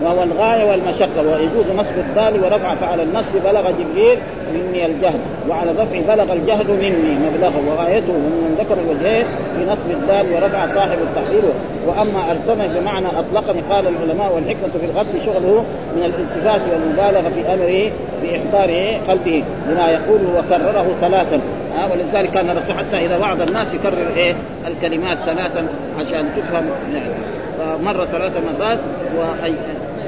[0.02, 4.18] وهو الغاية والمشقة ويجوز نصب الدال ورفع فعلى النصب بلغ جبريل
[4.54, 7.54] مني الجهد وعلى الرفع بلغ الجهد مني مبلغه.
[7.68, 9.26] وغايته من ذكر الوجهين
[9.58, 11.44] في نصب الدال ورفع صاحب التحرير.
[11.88, 17.92] وأما ارسمه بمعنى أطلقني قال العلماء والحكمة في الغد شغله من الالتفات والمبالغة في أمره
[18.22, 21.40] باحضار قلبه لما يقوله وكرره ثلاثا
[21.78, 24.36] ها ولذلك كان الرسول حتى إذا بعض الناس يكرر إيه؟
[24.68, 25.68] الكلمات ثلاثا
[26.00, 27.36] عشان تفهم يعني.
[27.58, 28.80] فمر ثلاث مرات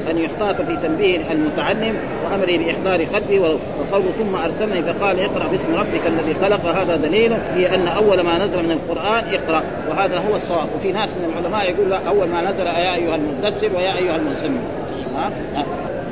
[0.09, 6.07] أن يحتاط في تنبيه المتعلم وأمره بإحضار قلبه وقوله ثم ارسلني فقال اقرأ باسم ربك
[6.07, 6.65] الذي خلق.
[6.65, 10.67] هذا دليل في أن أول ما نزل من القرآن اقرأ وهذا هو الصواب.
[10.75, 14.61] وفي ناس من العلماء يقول أول ما نزل يا أيها المدثر ويا أيها المزمل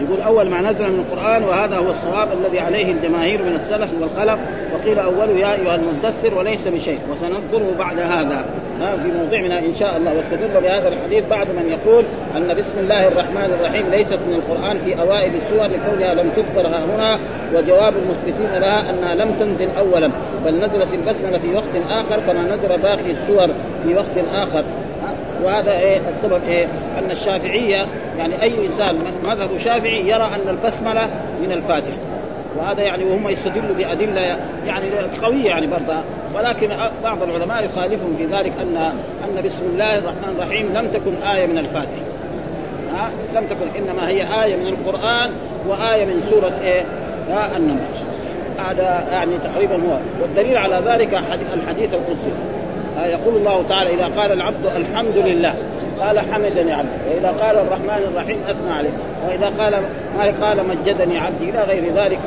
[0.01, 4.39] يقول أول ما نزل من القرآن وهذا هو الصواب الذي عليه الجماهير من السلف والخلف
[4.73, 8.45] وقيل أول يا أيها المدثر وليس بشيء وسنذكره بعد هذا.
[8.79, 12.03] في موضعنا إن شاء الله واستدل بهذا الحديث بعض من يقول
[12.37, 17.19] أن بسم الله الرحمن الرحيم ليست من القرآن في أوائل السور لكونها لم تذكر هنا
[17.53, 20.11] وجواب المثبتين لها أنها لم تنزل اولا
[20.45, 23.47] بل نزلت البسملة في وقت آخر كما نزل باقي السور
[23.83, 24.63] في وقت آخر.
[25.43, 26.65] وهذا إيه؟ السبب إيه؟
[27.00, 27.86] أن الشافعية
[28.17, 31.10] يعني أي إنسان مذهب شافعي يرى أن البسملة
[31.41, 31.98] من الفاتحة.
[32.58, 34.89] وهذا يعني وهم يستدلوا بأدلة يعني
[35.24, 36.00] قوية يعني برضه.
[36.36, 36.69] ولكن
[37.04, 38.78] بعض العلماء يخالفهم في ذلك ان
[39.24, 42.06] أن بسم الله الرحمن الرحيم لم تكن آية من الفاتحة.
[42.95, 43.84] ها؟ لم تكن.
[43.84, 45.32] إنما هي آية من القرآن
[45.67, 46.82] وآية من سورة إيه؟
[47.30, 47.80] ها؟ النمل.
[48.69, 50.00] هذا يعني تقريبا هو.
[50.21, 51.21] والدليل على ذلك
[51.54, 52.32] الحديث القدسي.
[53.03, 55.55] يقول الله تعالى إذا قال العبد الحمد لله
[55.99, 58.89] قال حمدني عبدي وإذا قال الرحمن الرحيم أثنى عليه
[59.27, 59.73] وإذا قال
[60.17, 62.19] ما قال مجدني عبدي إلى غير ذلك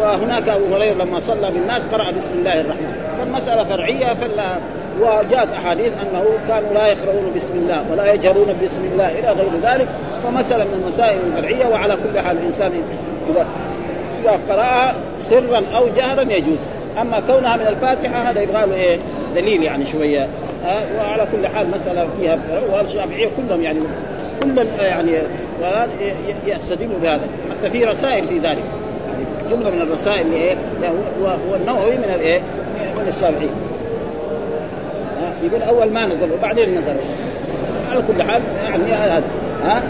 [0.00, 4.56] وهناك أبو هريرة لما صلى بالناس قرأ بسم الله الرحمن فالمسألة فرعية فلا
[5.00, 9.88] وجاءت أحاديث أنه كانوا لا يقرؤون بسم الله ولا يجهرون بسم الله إلى غير ذلك
[10.24, 12.72] فمسألة من المسائل الفرعية وعلى كل حال الإنسان
[13.30, 16.58] إذا قرأها سرا أو جهرا يجوز
[17.00, 18.98] أما كونها من الفاتحة هذا يبغى له إيه؟
[19.34, 20.28] دليل يعني شوية.
[20.66, 22.38] أه وعلى كل حال مسألة فيها
[22.72, 23.80] والشافعية كلهم يعني
[24.42, 25.10] كل يعني
[26.46, 27.26] يستدلوا بهذا.
[27.50, 28.44] حتى في رسائل في ذلك.
[29.08, 30.56] يعني جملة من الرسائل اللي إيه
[31.50, 32.40] والنووي من الإيه؟
[32.98, 33.48] من الشافعي.
[35.42, 36.96] يقول أول ما نزل وبعدين نزل.
[37.90, 39.22] على كل حال يعني هذا.
[39.64, 39.82] ها؟ نعم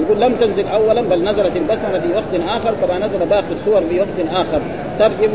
[0.00, 4.00] يقول لم تنزل اولا بل نزلت البسمله في وقت آخر كما نزل باقي السور في
[4.00, 4.60] وقت آخر.
[4.98, 5.30] ترجف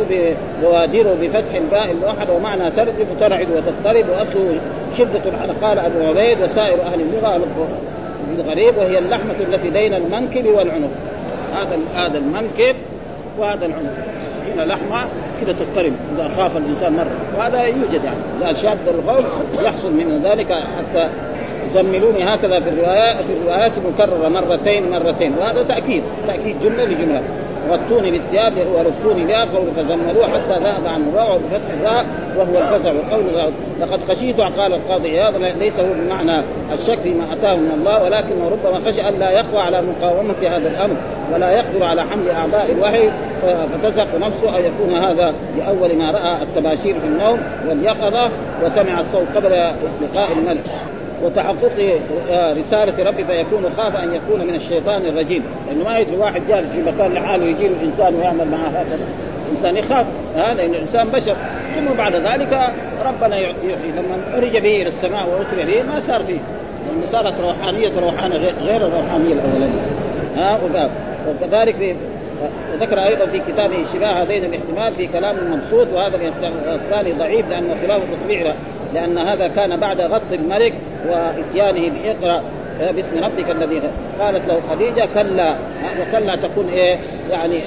[0.62, 4.60] بوادره بفتح الباء الموحد ومعنى ترجف ترعد وتضطرب وأصله
[4.98, 5.22] شدة
[5.62, 7.40] قال أبو عبيد وسائر أهل اللغة
[8.40, 10.90] الغريب وهي اللحمة التي بين المنكب والعنق.
[11.54, 12.76] هذا هذا المنكب
[13.40, 13.94] وهذا العنق.
[14.56, 15.08] هنا لحمة
[15.42, 17.38] كده تضطرب إذا خاف الإنسان مرة.
[17.38, 18.18] وهذا يوجد يعني.
[18.42, 19.24] إذا شاد الغول
[19.64, 21.10] يحصل من ذلك حتى
[21.76, 25.34] زملوني هكذا في الروايات في الروايات مكررة مرتين مرتين.
[25.40, 27.22] وهذا تأكيد تأكيد جملة لجملة.
[27.72, 32.06] غطوني بالثياب ولفوني بها قول فزملوه حتى ذهب عن الراء بفتح الراء
[32.38, 36.42] وهو الفزع وقول لقد خشيت قال القاضي عياض ليس هو بمعنى
[36.74, 40.96] الشك فيما أتاه من الله ولكنه ربما خشي أن لا يقوى على مقاومة هذا الأمر
[41.34, 43.10] ولا يقدر على حمل أعضاء الوحي
[43.74, 48.30] فتزهق نفسه أو يكون هذا لاول ما رأى التباشير في النوم واليقظة
[48.66, 49.52] وسمع الصوت قبل
[50.02, 50.64] لقاء الملك.
[51.24, 52.00] وتحقق
[52.32, 55.44] رسالة ربي فيكون خاف أن يكون من الشيطان الرجيم.
[55.68, 59.08] لأنه ما يدري واحد جالس في مكان لحاله يجي له إنسان ويعمل معه هكذا.
[59.48, 61.36] الإنسان يخاف هذا لأن الإنسان بشر.
[61.76, 62.74] ثم بعد ذلك
[63.06, 66.40] ربنا يحيي لما عرج به إلى السماء وأسري به ما صار فيه.
[66.88, 69.82] لأنه صارت روحانية روحانة غير الروحانية الأولانية.
[70.38, 70.60] ها
[71.30, 71.96] وكذلك
[72.74, 76.20] وذكر أيضا في كتابه شباه هذين الاحتمال في كلام مبسوط وهذا
[76.68, 78.54] الثاني ضعيف لأنه خلاف تصريح
[78.94, 80.74] لأن هذا كان بعد غط الملك
[81.10, 82.44] وإتيانه بإقرأ
[82.80, 83.82] باسم ربك الذي
[84.20, 85.56] قالت له خديجة كلا.
[86.02, 87.00] وكلا تكون إيه؟
[87.32, 87.60] يعني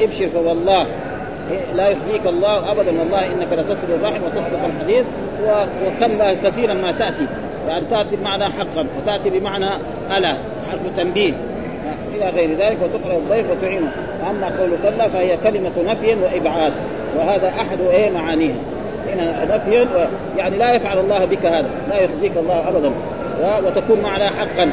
[0.00, 0.86] ابشر فوالله.
[1.76, 5.06] لا يخزيك الله ابدا والله إنك لتصل الرحم وتصدق الحديث
[5.42, 7.26] وكلا كثيرا ما تأتي.
[7.68, 9.68] يعني تأتي بمعنى حقا وتأتي بمعنى
[10.16, 10.34] ألا
[10.70, 11.32] حرف تنبيه.
[12.14, 13.92] إلى غير ذلك وتقرأ الضيف وتعينه.
[14.30, 16.72] أما قول كلا فهي كلمة نفي وإبعاد
[17.16, 18.56] وهذا أحد إيه معانيها.
[19.14, 19.86] هنا نفي
[20.38, 22.90] يعني لا يفعل الله بك هذا لا يخزيك الله ابدا.
[23.66, 24.70] وتكون معنا حقا.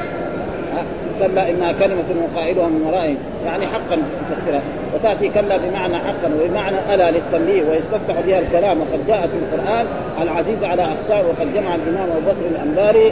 [1.20, 3.98] كلا إنها كلمة وقائلها من ورائهم يعني حقا
[4.32, 4.62] تفسرها
[4.96, 8.82] وتأتي كلا بمعنى حقا وبمعنى ألا للتنبيه ويستفتح بها الكلام.
[8.82, 9.86] وقد جاءت في القرآن
[10.22, 13.12] العزيز على أقسام وقد جمع الإمام أبو بكر الأنباري.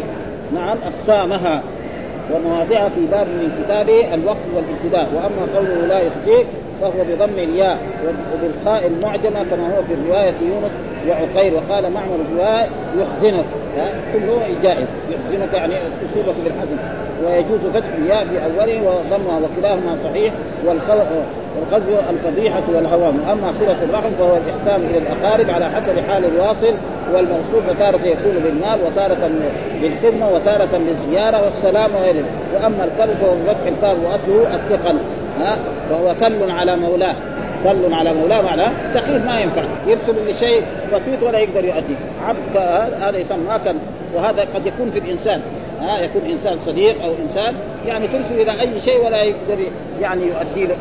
[0.54, 1.62] نعم أقسامها.
[2.34, 5.10] ومواضعها في باب من كتابه الوقت والابتداء.
[5.16, 6.48] وأما قوله لا يخزيك
[6.82, 7.78] فهو بضم الياء
[8.34, 10.72] وبالخاء المعجمة كما هو في روايه يونس
[11.10, 12.68] وعقير وقال معمر روايه
[13.00, 13.46] يحزنك.
[14.14, 14.88] كله جائز.
[15.12, 15.74] يحزنك يعني
[16.06, 16.78] يصيبك بالحزن.
[17.26, 20.34] ويجوز فتح الياء في أوله وضمها وكلاهما صحيح.
[20.66, 23.20] والخزي الفضيحة والهوام.
[23.32, 26.74] أما صلة الرحم فهو الإحسان إلى الأقارب على حسب حال الواصل
[27.14, 29.32] والموصول فتارة يكون بالمال وتارة
[29.82, 32.24] بالخدمة وتارة بالزيارة والسلام وغيره.
[32.56, 34.98] وأما الكلب فهو بفتح الكاف وأصله الثقل.
[35.42, 35.58] ها؟
[35.92, 37.16] وهو كل على مولاه.
[37.66, 39.64] كل على مولاة معناه تقييد ما ينفع.
[39.88, 41.96] يرسل لشيء بسيط ولا يقدر يؤدي.
[42.28, 42.58] عبد
[43.02, 43.76] هذا يسمى كل
[44.16, 45.42] وهذا قد يكون في الإنسان.
[45.82, 47.56] ها يكون إنسان صديق أو إنسان
[47.88, 49.58] يعني ترسل إلى أي شيء ولا يقدر
[50.02, 50.76] يعني يؤدي له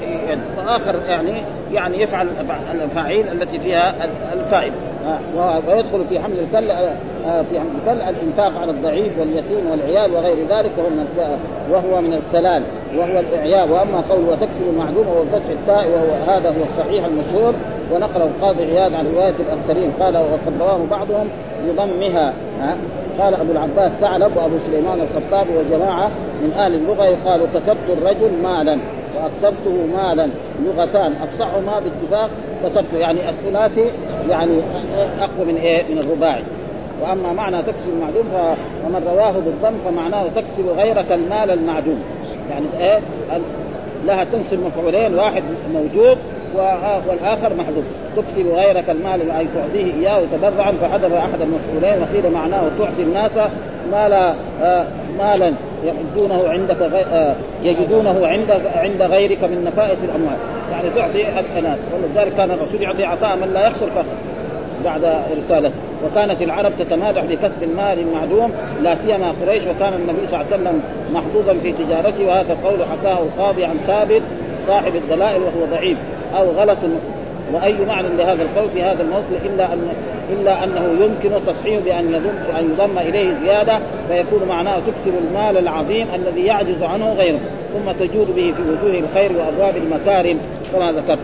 [0.58, 2.28] وآخر يعني يعني يفعل
[2.74, 3.94] الأفاعيل التي فيها
[4.32, 4.74] الفائدة.
[5.68, 6.66] ويدخل في حمل الكل
[7.24, 11.06] في حمل الكل الإنفاق على الضعيف واليتيم والعيال وغير ذلك وهو من
[11.70, 12.62] وهو من الكلال
[12.96, 17.54] وهو الاعياء وأما قول وتكسب المعلوم وهو فتح التاء وهو هذا هو الصحيح المشهور
[17.92, 19.92] ونقله القاضي عياض عن رواية الأكثرين.
[20.00, 21.28] قال وقد رواه بعضهم
[21.72, 22.32] بضمها
[23.18, 26.10] قال أبو العباس ثعلب وأبو سليمان الخطاب وجماعة
[26.42, 28.78] من أهل اللغة يقال كسبت الرجل مالا
[29.16, 30.28] وأكسبته مالا.
[30.64, 32.30] لغتان أفصحهما باتفاق
[32.64, 34.00] كسبت يعني الثلاثي
[34.30, 34.52] يعني
[35.20, 36.42] أقوى من إيه؟ من الرباعي.
[37.02, 38.24] وأما معنى تكسب المعدوم
[38.82, 42.02] فمن رواه بالضم فمعناه تكسب غيرك المال المعدوم.
[42.50, 43.00] يعني إيه؟
[44.06, 45.42] لها تنصب مفعولين واحد
[45.74, 46.18] موجود
[47.08, 47.84] والآخر محذوف.
[48.16, 52.02] تكسب غيرك المال أي تعطيه إياه تبرعا فحذف أحد المفعولين.
[52.02, 53.38] وقيل معناه تعطي الناس
[53.92, 54.86] مالا آه
[55.18, 55.52] مالا
[55.84, 57.04] يحدونه عندك غي...
[57.12, 60.36] آه يجدونه عند عند غيرك من نفائس الأموال.
[60.72, 64.04] يعني تعطي الانات ولذلك كان الرسول يعطي عطاء من لا يخسر فخر
[64.84, 65.04] بعد
[65.38, 65.74] رسالته.
[66.04, 69.62] وكانت العرب تتمادح بكسب المال المعدوم لا سيما قريش.
[69.62, 70.82] وكان النبي صلى الله عليه وسلم
[71.14, 72.26] محظوظا في تجارته.
[72.26, 74.22] وهذا القول حكاه القاضي عن ثابت
[74.66, 75.98] صاحب الدلائل وهو ضعيف.
[76.38, 76.78] أو غلط.
[77.52, 79.88] وأي معنى لهذا القول في هذا الموضوع إلا ان
[80.32, 86.06] إلا أنه يمكن تصحيحه بأن يضم أن يضم إليه زيادة فيكون معناه تكسب المال العظيم
[86.14, 87.38] الذي يعجز عنه غيره
[87.74, 90.38] ثم تجود به في وجوه الخير وأبواب المكارم.
[90.72, 91.18] كما ذكرت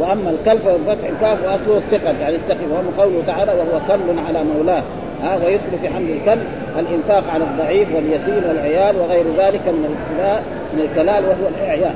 [0.00, 4.82] وأما الكلب ففتح الكاف واصله الثقل يعني الثقل وهو قوله تعالى وهو كل على مولاه.
[5.22, 6.42] ها ويدخل في حمل الكلب
[6.78, 10.42] الإنفاق على الضعيف واليتيم والعيال وغير ذلك من الكلال
[10.74, 11.94] من الكلال وهو الاعياء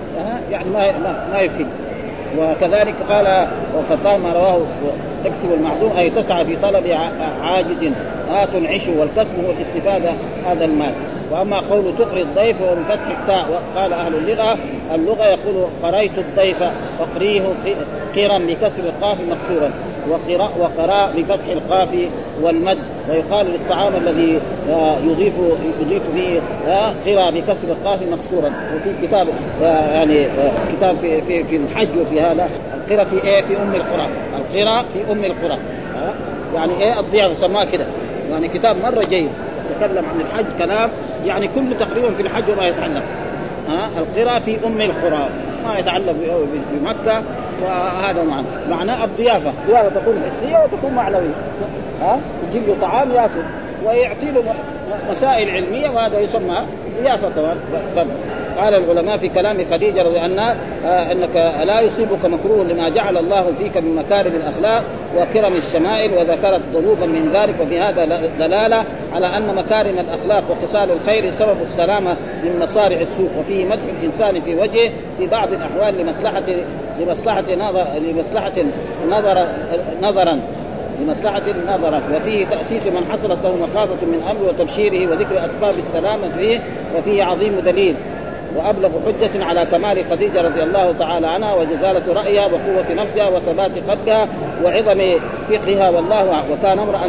[0.50, 0.92] يعني ما
[1.32, 1.66] ما يفيد.
[2.38, 4.60] وكذلك قال والخطاب ما رواه
[5.24, 6.84] تكسب المعدوم أي تسعى في طلب
[7.42, 7.92] عاجز
[8.30, 10.10] آت عشه والكسب هو الاستفادة
[10.46, 10.92] هذا المال.
[11.30, 14.58] وأما قول تقري الضيف وهو بفتح التاء قال أهل اللغة
[14.94, 16.62] اللغة يقول قريت الضيف
[17.00, 17.42] أقريه
[18.16, 19.70] قرا بكسر القاف مكسورا
[20.08, 21.88] وقراء وقراء بفتح القاف
[22.42, 22.78] والمد.
[23.10, 24.38] ويقال للطعام الذي
[25.06, 25.34] يضيف
[25.80, 26.40] يضيف به
[27.06, 28.52] قرا بكسر القاف مكسورا.
[28.76, 29.28] وفي كتاب
[29.62, 30.26] يعني
[30.76, 35.09] كتاب في في في الحج وفي هذا القرا في إيه؟ في أم القرى القرا في
[35.10, 35.58] أم القرى.
[36.54, 37.84] يعني إيه الضيعه سماها كده.
[38.30, 39.30] يعني كتاب مرة جيد.
[39.70, 40.90] يتكلم عن الحج كلام.
[41.24, 43.02] يعني كله تقريبا في الحج وما يتعلق.
[43.68, 45.28] ها؟ القرى في أم القرى.
[45.66, 46.14] ما يتعلق
[46.72, 47.22] بمكة.
[47.62, 48.46] وهذا معنى.
[48.70, 49.52] معناه الضيافة.
[49.68, 51.34] ضيافة تكون حسية وتكون معنوية.
[52.02, 53.42] ها؟ يجيب له طعام ياكل.
[53.84, 54.42] ويعطي له
[55.10, 56.56] مسائل علمية وهذا يسمى
[57.02, 57.54] ضيافه
[58.58, 63.52] قال العلماء في كلام خديجة رضي عنها آه أنك لا يصيبك مكروه لما جعل الله
[63.58, 64.84] فيك من مكارم الأخلاق
[65.16, 68.04] وكرم الشمائل وذكرت ضروبا من ذلك وفي هذا
[68.38, 74.40] دلالة على أن مكارم الأخلاق وخصال الخير سبب السلامة من مصارع السوق وفيه مدح الإنسان
[74.40, 76.42] في وجهه في بعض الأحوال لمصلحه
[77.00, 78.52] لمصلحة نظر لمصلحة
[79.10, 79.46] نظر
[80.02, 80.40] نظرا.
[81.00, 86.60] لمصلحة نظرت وفيه تأسيس من حصلت له مخافة من أمر وتبشيره وذكر أسباب السلامة فيه
[86.96, 87.94] وفيه عظيم دليل.
[88.56, 94.28] وأبلغ حجة على كمال خديجة رضي الله تعالى عنها وجزالة رأيها وقوة نفسها وثبات خلقها
[94.64, 95.90] وعظم فقهها.
[95.90, 97.00] والله وكان امرأ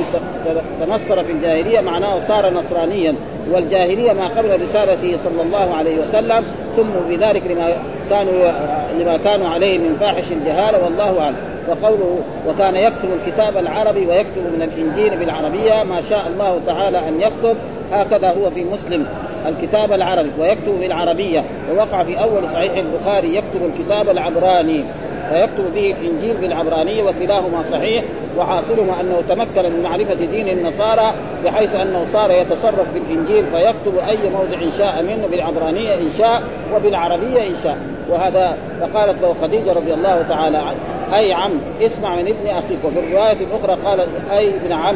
[0.79, 3.15] تنصر في الجاهلية معناه صار نصرانيا.
[3.51, 7.73] والجاهلية ما قبل رسالته صلى الله عليه وسلم سموا بذلك لما
[8.09, 8.51] كانوا
[8.99, 10.83] لما كانوا عليه من فاحش الجهالة.
[10.83, 11.50] والله أعلم.
[11.69, 17.57] وقوله وكان يكتب الكتاب العربي ويكتب من الإنجيل بالعربية ما شاء الله تعالى أن يكتب.
[17.91, 19.05] هكذا هو في مسلم
[19.47, 21.43] الكتاب العربي ويكتب بالعربية.
[21.71, 24.83] ووقع في أول صحيح البخاري يكتب الكتاب العبراني
[25.29, 28.03] فيكتب به الإنجيل بالعبرانيه وكلاهما صحيح.
[28.37, 31.13] وحاصلهما أنه تمكن من معرفة دين النصارى
[31.45, 36.43] بحيث أنه صار يتصرف بالإنجيل فيكتب أي موضع شاء منه بالعبرانية إن شاء
[36.75, 37.77] وبالعربية إن شاء.
[38.09, 41.51] وهذا فقالت له خديجة رضي الله تعالى عنه أي عم
[41.81, 42.85] اسمع من ابن أخيك.
[42.85, 44.95] وفي الرواية الأخرى قالت أي ابن عم.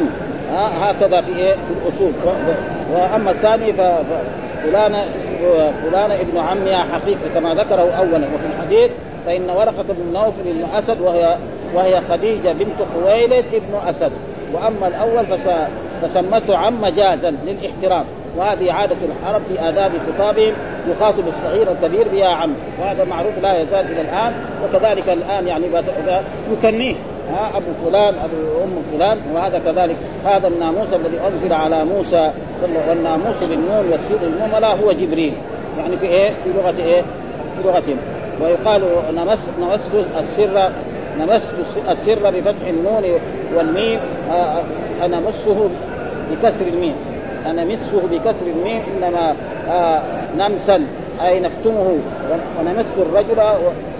[0.80, 2.12] هكذا في إيه؟ في الأصول.
[2.92, 5.04] وأما الثاني ففلان
[5.82, 7.20] فلان ابن عمها حقيقة.
[7.34, 8.16] كما ذكره اولا.
[8.16, 8.90] وفي الحديث
[9.26, 11.36] فإن ورقة بن نوفل بن أسد وهي
[11.74, 14.12] وهي خديجة بنت خويلد ابن أسد.
[14.52, 15.24] وأما الأول
[16.02, 18.04] فسمته عم مجازا للاحترام.
[18.36, 20.52] وهذه عادة العرب في آداب خطابهم
[20.90, 22.50] يخاطب الصغير الكبير بيا عم.
[22.80, 24.32] وهذا معروف لا يزال إلى الآن
[24.64, 25.66] وكذلك الآن يعني
[26.52, 26.94] يكنيه.
[27.32, 29.96] ها أبو فلان أبو أم فلان وهذا كذلك.
[30.24, 32.30] هذا الناموس الذي أنزل على موسى
[32.88, 35.32] والناموس بالنون والسين المهمله هو جبريل.
[35.78, 37.02] يعني في إيه؟ في لغة إيه؟
[37.56, 37.96] في لغتهم
[38.42, 38.82] ويقال
[39.16, 39.48] نمس
[40.18, 40.70] السر
[41.20, 41.54] نمست
[41.90, 43.02] السر بفتح النون
[43.56, 44.00] والميم.
[45.02, 45.68] أنا مسه
[46.30, 46.94] بكسر الميم.
[47.50, 49.34] أنا مسه بكسر الميم إنما
[49.70, 50.00] آه
[50.38, 50.86] نمسا
[51.24, 51.98] أي نكتمه
[52.60, 53.42] ونمس الرجل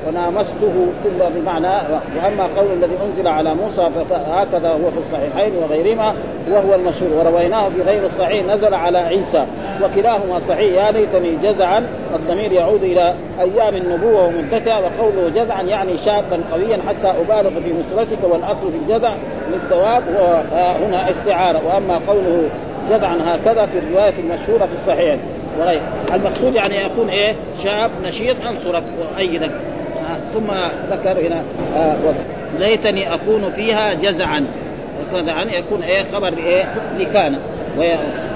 [0.09, 6.15] ونامسته كل بمعنى وأما قول الذي أنزل على موسى فهكذا هو في الصحيحين وغيرهما
[6.51, 9.45] وهو المشهور ورويناه في غير الصحيح نزل على عيسى
[9.83, 16.41] وكلاهما صحيح يا ليتني جزعا الضمير يعود إلى أيام النبوة ومدتها وقوله جزعا يعني شابا
[16.53, 19.13] قويا حتى أبالغ في نصرتك والأصل في الجزع
[19.53, 20.43] للدواب هو
[20.87, 22.49] هنا استعارة وأما قوله
[22.91, 25.17] جزعا هكذا في الرواية المشهورة في الصحيح
[25.59, 25.81] وغير
[26.15, 28.83] المقصود يعني يكون إيه؟ شاب نشيط انصرك
[29.17, 29.51] وايدك
[30.35, 30.47] ثم
[30.91, 31.43] ذكر هنا
[31.77, 31.97] آه
[32.59, 34.47] ليتني أكون فيها جزعا.
[35.15, 36.65] ان يكون إيه؟ خبر إيه؟
[36.99, 37.39] لكان.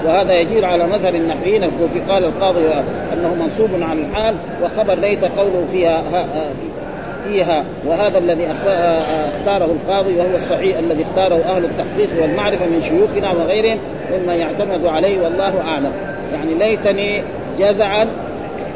[0.05, 1.99] وهذا يجير على مذهب النحويين الكوفي.
[2.09, 2.67] قال القاضي
[3.13, 6.03] أنه منصوب على الحال وخبر ليت قوله فيها
[7.27, 8.47] فيها وهذا الذي
[9.39, 13.77] اختاره القاضي وهو الصحيح الذي اختاره أهل التحقيق والمعرفة من شيوخنا وغيرهم
[14.13, 15.91] مما يعتمد عليه والله أعلم.
[16.33, 17.23] يعني ليتني
[17.59, 18.07] جزعا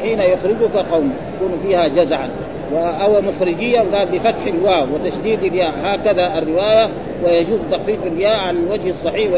[0.01, 1.13] حين يخرجك قوم.
[1.35, 2.29] يكون فيها جزعا.
[2.75, 5.73] أو مخرجيا قال بفتح الواو وتشديد الياء.
[5.83, 6.89] هكذا الرواية
[7.23, 9.31] ويجوز تخفيف الياء على الوجه الصحيح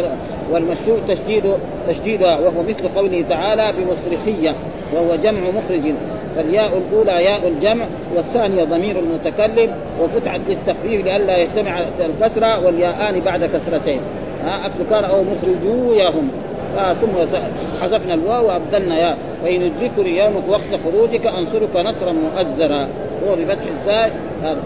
[0.52, 1.44] والمشهور تشديد
[1.90, 2.40] تشديدها.
[2.40, 4.56] وهو مثل قوله تعالى بمصرخية
[4.94, 5.94] وهو جمع مخرج.
[6.36, 7.86] فالياء الأولى ياء الجمع
[8.16, 9.76] والثانية ضمير المتكلم.
[10.02, 14.00] وفتحت للتخفيف لئلا يجتمع الكسرة والياءان بعد كسرتين.
[14.46, 16.30] ها أصل كان أو مخرجويهم
[16.78, 17.38] آه ثم
[17.82, 22.88] حذفنا الواو وأبدلنا يا فان يدركني يومك وقت خروجك أنصرك نصرا مؤزرا.
[23.28, 24.12] هو بفتح الزاي.
[24.44, 24.58] هذا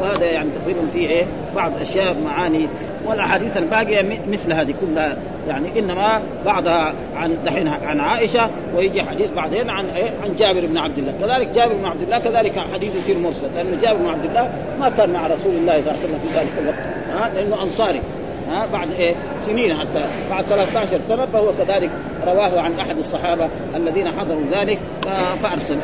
[0.00, 1.24] وهذا يعني تقريبا فيه إيه؟
[1.56, 2.68] بعض أشياء معاني.
[3.06, 5.16] والأحاديث الباقية مثل هذه كلها.
[5.48, 10.78] يعني إنما بعضها عن دحين عن عائشة ويجي حديث بعدين عن إيه؟ عن جابر بن
[10.78, 11.12] عبد الله.
[11.20, 13.48] كذلك جابر بن عبد الله كذلك حديث يصير مرسل.
[13.56, 14.50] لأن جابر بن عبد الله
[14.80, 16.78] ما كان مع رسول الله صلى الله عليه وسلم في ذلك الوقت.
[17.16, 18.00] ها لأنه أنصاري.
[18.50, 19.14] ها بعد إيه؟
[19.46, 21.90] سنين حتى بعد 13 سنة فهو كذلك
[22.26, 24.78] رواه عن أحد الصحابة الذين حضروا ذلك.
[25.42, 25.76] فأرسل.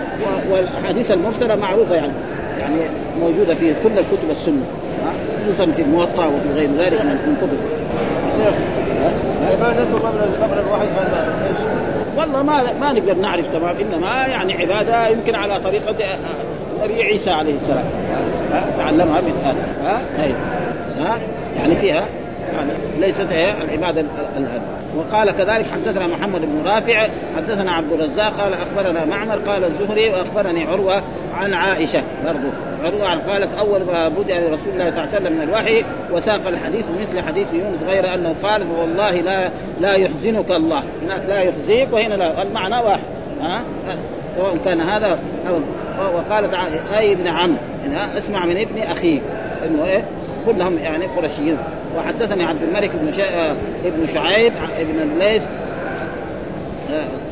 [0.50, 2.12] والأحاديث المرسلة معروفة يعني
[2.60, 2.80] يعني
[3.20, 4.64] موجودة في كل الكتب السنة
[5.42, 7.58] خصوصا في الموطأ وفي غير ذلك من كتب.
[9.50, 11.42] عبادته قبل قبل الوحي هذا؟
[12.16, 15.94] والله ما ما نقدر نعرف تمام إنما يعني عبادة يمكن على طريقة
[16.76, 17.84] النبي عيسى عليه السلام
[18.78, 20.02] تعلمها من ها
[20.98, 21.18] ها
[21.56, 22.04] يعني فيها
[23.00, 23.26] ليست
[23.62, 24.04] العبادة
[24.36, 24.60] الآن.
[24.96, 30.64] وقال كذلك حدثنا محمد بن رافع حدثنا عبد الرزاق قال أخبرنا معمر قال الزهري وأخبرني
[30.64, 31.02] عروة
[31.34, 32.52] عن عائشة برضه
[32.84, 36.84] عروة قالت أول ما بدأ لرسول الله صلى الله عليه وسلم من الوحي وساق الحديث
[37.00, 39.50] مثل حديث يونس غير أنه قال والله لا
[39.80, 40.82] لا يحزنك الله.
[41.02, 42.42] هناك لا يخزيك وهنا لا.
[42.42, 43.02] المعنى واحد.
[43.40, 43.60] ها؟
[44.36, 45.60] سواء كان هذا أو
[46.14, 46.54] وقالت
[46.98, 47.56] أي ابن عم.
[48.18, 49.22] اسمع من ابن أخيك.
[49.66, 50.04] إنه إيه؟
[50.46, 51.58] كلهم يعني قرشيين
[51.96, 53.50] وحدثني عبد الملك بن شا...
[53.84, 55.42] ابن شعيب ابن الليث.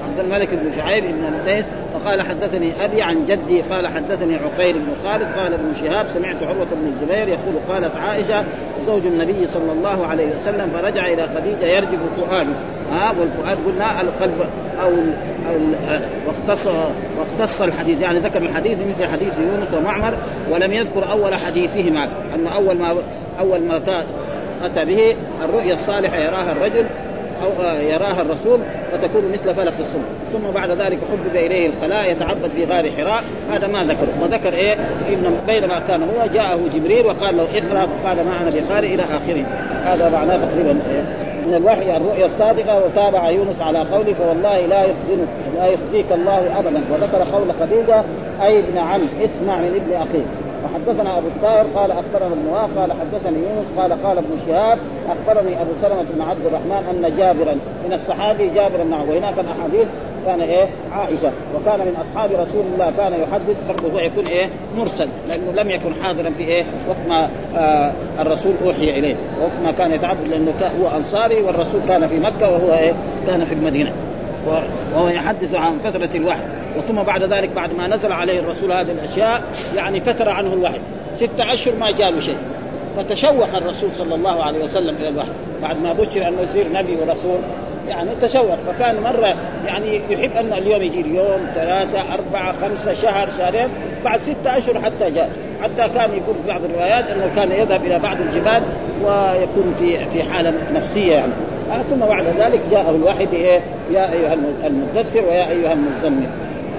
[0.04, 1.64] عبد الملك بن شعيب ابن الليث.
[1.94, 6.66] فقال حدثني أبي عن جدي قال حدثني عقيل بن خالد قال ابن شهاب سمعت عروة
[6.72, 8.44] بن الزبير يقول قالت عائشة
[8.86, 12.52] زوج النبي صلى الله عليه وسلم فرجع إلى خديجة يرجف فؤاده
[12.92, 14.40] ها والفؤاد قلنا القلب
[14.82, 14.90] أو
[15.50, 15.56] أو
[16.26, 16.68] واختص
[17.18, 18.00] واختص الحديث.
[18.00, 20.14] يعني ذكر الحديث مثل حديث يونس ومعمر
[20.50, 22.94] ولم يذكر أول حديثهما أن أول ما
[23.40, 23.78] أول ما
[24.64, 26.86] أتى به الرؤيا الصالحة يراها الرجل
[27.42, 28.58] أو يراها الرسول
[28.92, 30.02] فتكون مثل فلق الصبح
[30.32, 33.22] ثم بعد ذلك حبب إليه الخلاء يتعبد في غار حراء.
[33.52, 34.08] هذا ما ذكره.
[34.22, 34.74] وذكر إيه؟
[35.08, 39.44] إن بينما كان هو جاءه جبريل وقال له اقرأ فقال ما أنا بقارئ إلى آخره.
[39.84, 41.02] هذا معناه تقريبا إيه؟
[41.46, 46.80] من الوحي الرؤيا الصادقة وتابع يونس على قوله فوالله لا يخزنك لا يخزيك الله ابدا.
[46.92, 48.02] وذكر قول خديجة
[48.42, 50.49] أي ابن عم اسمع من ابن أخيك.
[50.64, 55.70] وحدثنا أبو الطاهر قال أخبرنا ابن قال حدثني يونس قال قال ابن شهاب أخبرني أبو
[55.82, 57.54] سلمة بن عبد الرحمن أن جابرا
[57.88, 59.88] من الصحابي جابر بن وهناك الاحاديث
[60.26, 61.30] كان إيه؟ عائشة.
[61.54, 66.30] وكان من أصحاب رسول الله كان يحدث برضه يكون إيه؟ مرسل لأنه لم يكن حاضرا
[66.30, 69.16] في إيه؟ وقت ما آه الرسول أوحي إليه.
[69.42, 72.92] وقت ما كان يتعبد لأنه هو أنصاري والرسول كان في مكة وهو إيه؟
[73.26, 73.92] كان في المدينة.
[74.46, 76.42] وهو يحدث عن فترة الوحي.
[76.76, 79.42] وثم بعد ذلك بعد ما نزل عليه الرسول هذه الأشياء
[79.76, 80.80] يعني فتر عنه الوحي.
[81.14, 82.36] ستة أشهر ما جاء له شيء.
[82.96, 85.28] فتشوق الرسول صلى الله عليه وسلم إلى الوحي.
[85.62, 87.38] بعد ما بشر أنه يصير نبي ورسول
[87.88, 88.58] يعني تشوق.
[88.66, 89.34] فكان مرة
[89.66, 93.68] يعني يحب أن اليوم يجي يوم ثلاثة أربعة خمسة شهر شهرين
[94.04, 95.30] بعد ستة أشهر حتى جاء.
[95.62, 98.62] حتى كان يقول في بعض الروايات أنه كان يذهب إلى بعض الجبال
[99.04, 101.32] ويكون في في حالة نفسية يعني.
[101.90, 103.60] ثم بعد ذلك جاءه الوحي بإيه؟
[103.92, 106.28] يا أيها المدثر ويا أيها المزمل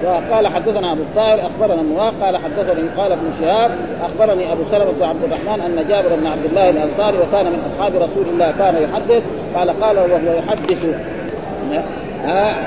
[0.04, 3.70] وقال حدثنا أبو الطاهر أخبرنا النواق قال حدثني قال ابن شهاب
[4.04, 7.92] أخبرني أبو سلمة بن عبد الرحمن أن جابر بن عبد الله الأنصاري وكان من أصحاب
[7.96, 9.22] رسول الله كان يحدث
[9.54, 10.78] قال قال وهو يحدث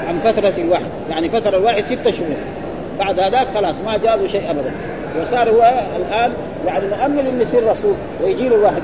[0.08, 2.36] عن فترة الوحي يعني فترة الوحي ستة شهور
[3.00, 4.72] بعد هذاك خلاص ما له شيء ابدا
[5.22, 6.32] وصار هو الآن
[6.66, 8.82] يعني مؤمل إنه يصير رسول ويجي له الواحد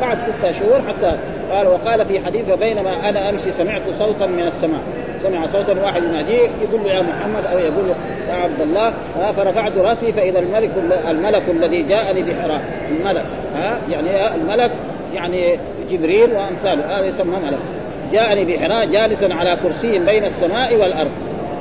[0.00, 1.16] بعد ستة شهور حتى
[1.52, 4.80] قال وقال في حديث بينما أنا أمشي سمعت صوتا من السماء.
[5.22, 7.88] سمع صوتا واحد يناديه يقول له يا محمد أو يقول
[8.28, 8.92] يا عبد الله
[9.36, 10.70] فرفعت رأسي فإذا الملك
[11.08, 13.24] الملك الذي جاءني بحراء الملك
[13.56, 14.70] ها يعني الملك
[15.14, 15.58] يعني
[15.90, 17.58] جبريل وأمثاله هذا يسمى ملك.
[18.12, 21.10] جاءني بحراء جالسا على كرسي بين السماء والأرض.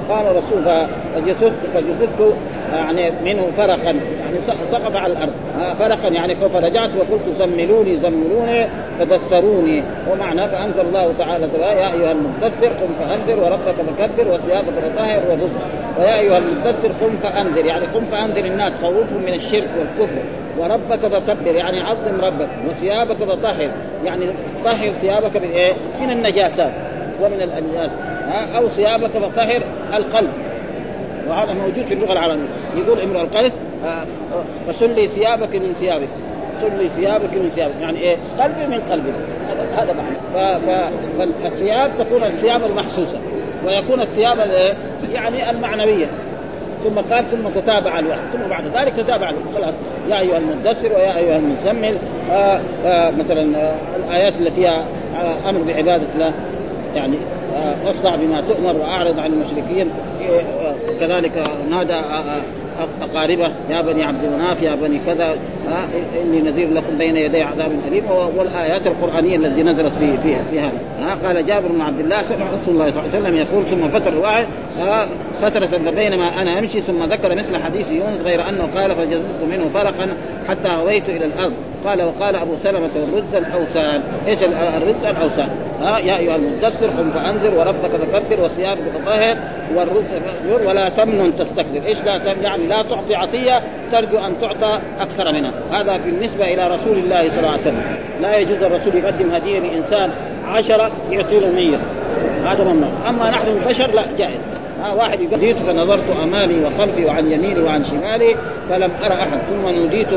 [0.10, 2.36] قال الرسول فجسدت فجسدت
[2.74, 4.38] يعني منه فرقا يعني
[4.72, 5.34] سقط على الأرض.
[5.80, 8.68] فرقا يعني فرجعت وقلت زملوني زملوني
[8.99, 9.84] فدثروني.
[10.12, 15.60] ومعنى فأنزل الله تعالى يا أيها المدثر قم فأنذر وربك فكبر وثيابك فطهر وفزر
[15.99, 20.22] ويا أيها المدثر قم فأنذر يعني قم فأنذر الناس خوفهم من الشرك والكفر.
[20.58, 22.49] وربك فكبر يعني عظم ربك.
[22.70, 23.70] وثيابك فطهر
[24.05, 24.26] يعني
[24.66, 26.72] طهر ثيابك من إيه؟ من النجاسات
[27.22, 27.91] ومن الأنجاس.
[28.57, 29.61] أو ثيابك فطهر
[29.93, 30.32] القلب.
[31.30, 32.47] وهذا موجود في اللغة العربية.
[32.78, 33.51] يقول امرؤ القيس
[34.67, 36.07] فسل لي ثيابك من ثيابك.
[36.61, 37.73] سل لي ثيابك من ثيابك.
[37.82, 39.09] يعني إيه؟ قلبي من قلبي.
[39.78, 40.17] هذا معنى.
[41.17, 43.19] فالثياب تكون الثياب المحسوسة.
[43.65, 44.38] ويكون الثياب
[45.13, 46.05] يعني المعنوية.
[46.84, 48.19] ثم قال ثم تتابع الوحي.
[48.34, 49.45] ثم بعد ذلك تتابع الوحي.
[49.55, 49.73] خلاص.
[50.09, 51.97] يا أيها المدثر ويا أيها المزمل.
[52.32, 54.84] آآ آآ مثلا آآ الآيات اللي فيها
[55.49, 56.32] أمر بعبادة الله.
[56.95, 57.17] يعني
[57.86, 59.89] واصدع بما تؤمر وأعرض عن المشركين.
[60.99, 61.93] كذلك نادى
[63.01, 65.38] أقاربه يا بني عبد مناف يا بني كذا
[66.21, 68.03] إني نذير لكم بين يدي عذاب أليم
[68.38, 72.73] والآيات القرآنية التي نزلت في في في هذا قال جابر بن عبد الله سمع رسول
[72.73, 74.47] الله صلى الله عليه وسلم يقول ثم فتر الواحد
[75.41, 80.09] فترة بينما أنا أمشي ثم ذكر مثل حديث يونس غير أنه قال فجززت منه فرقا
[80.49, 81.53] حتى هويت إلى الأرض.
[81.86, 84.01] قال وقال أبو سلمة الرز الأوثان.
[84.28, 85.49] إيش الرز الأوثان؟
[85.82, 89.38] ها يا أيها المدثر قم فأنذر وربك فكبر وثيابك فطهر
[89.75, 90.05] والرز
[90.65, 95.51] ولا تمنن تستكثر إيش لا تمن يعني لا تعطي عطية ترجو أن تعطى أكثر منها.
[95.72, 97.84] هذا بالنسبة إلى رسول الله صلى الله عليه وسلم.
[98.22, 100.11] لا يجوز الرسول يقدم هدية لإنسان
[100.47, 101.78] عشرة يعطي له مية.
[102.45, 104.39] هذا ممنوع أما نحن البشر لا جائز.
[104.84, 108.36] ها واحد يقول نوديت فنظرت أمامي وخلفي وعن يميني وعن شمالي
[108.70, 110.07] فلم أرى أحد ثم نوديت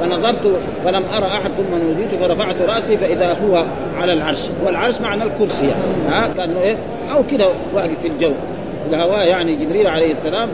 [0.00, 3.64] فنظرت فلم أرى أحد ثم نوديت فرفعت رأسي فإذا هو
[4.00, 4.42] على العرش.
[4.66, 5.70] والعرش معنى الكرسي.
[6.10, 6.76] ها كأنه إيه؟
[7.12, 8.32] أو كده واقف في الجو.
[8.90, 10.48] الهواء يعني جبريل عليه السلام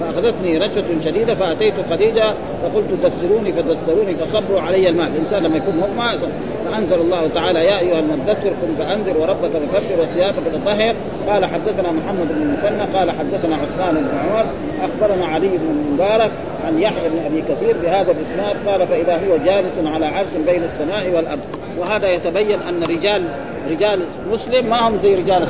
[0.00, 2.24] فأخذتني رجفه شديدة فأتيت خديجة
[2.62, 6.18] فقلت دثروني فدثروني فصبروا علي الماء الإنسان لما يكون مغمى
[6.64, 10.94] فأنزل الله تعالى يا أيها المدثر قم فأنذر وربك فكبر وثيابك فطهر.
[11.28, 14.46] قال حدثنا محمد بن المثنى قال حدثنا عثمان بن عمر.
[14.82, 16.30] أخبرنا علي بن المبارك
[16.66, 18.56] عن يحيى بن أبي كثير بهذا الإسناد.
[18.66, 21.40] قال فإذا هو جالس على عرش بين السماء والأرض.
[21.78, 23.22] وهذا يتبين أن رجال
[23.70, 24.00] رجال
[24.32, 25.42] مسلم ما هم زي رجال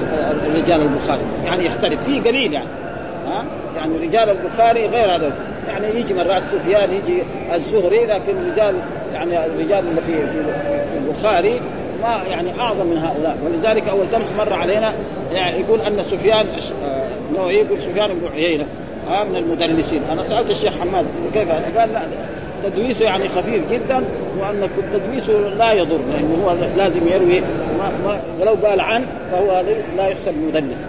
[0.56, 1.22] رجال البخاري.
[1.44, 2.85] يعني يختلف فيه قليل يعني.
[3.26, 3.44] ها؟
[3.76, 5.32] يعني رجال البخاري غير هذا.
[5.68, 7.22] يعني يجي مرات سفيان يجي
[7.54, 8.74] الزهري لكن رجال
[9.14, 10.44] يعني الرجال اللي في في,
[10.92, 11.60] في البخاري
[12.02, 13.38] ما يعني أعظم من هؤلاء.
[13.44, 14.92] ولذلك أول تمس مر علينا
[15.32, 16.46] يعني يقول أن سفيان
[17.34, 18.66] نوعي يقول سفيان بن عيينة
[19.10, 21.04] ها من المدلسين أنا سألت الشيخ حماد
[21.34, 22.02] كيف هذا؟ قال لا
[22.64, 24.04] تدويسه يعني خفيف جدا
[24.40, 27.40] وأن تدويسه لا يضر لأنه هو لازم يروي
[27.78, 29.64] ما ما ولو قال عن فهو
[29.96, 30.88] لا يحسب مدلس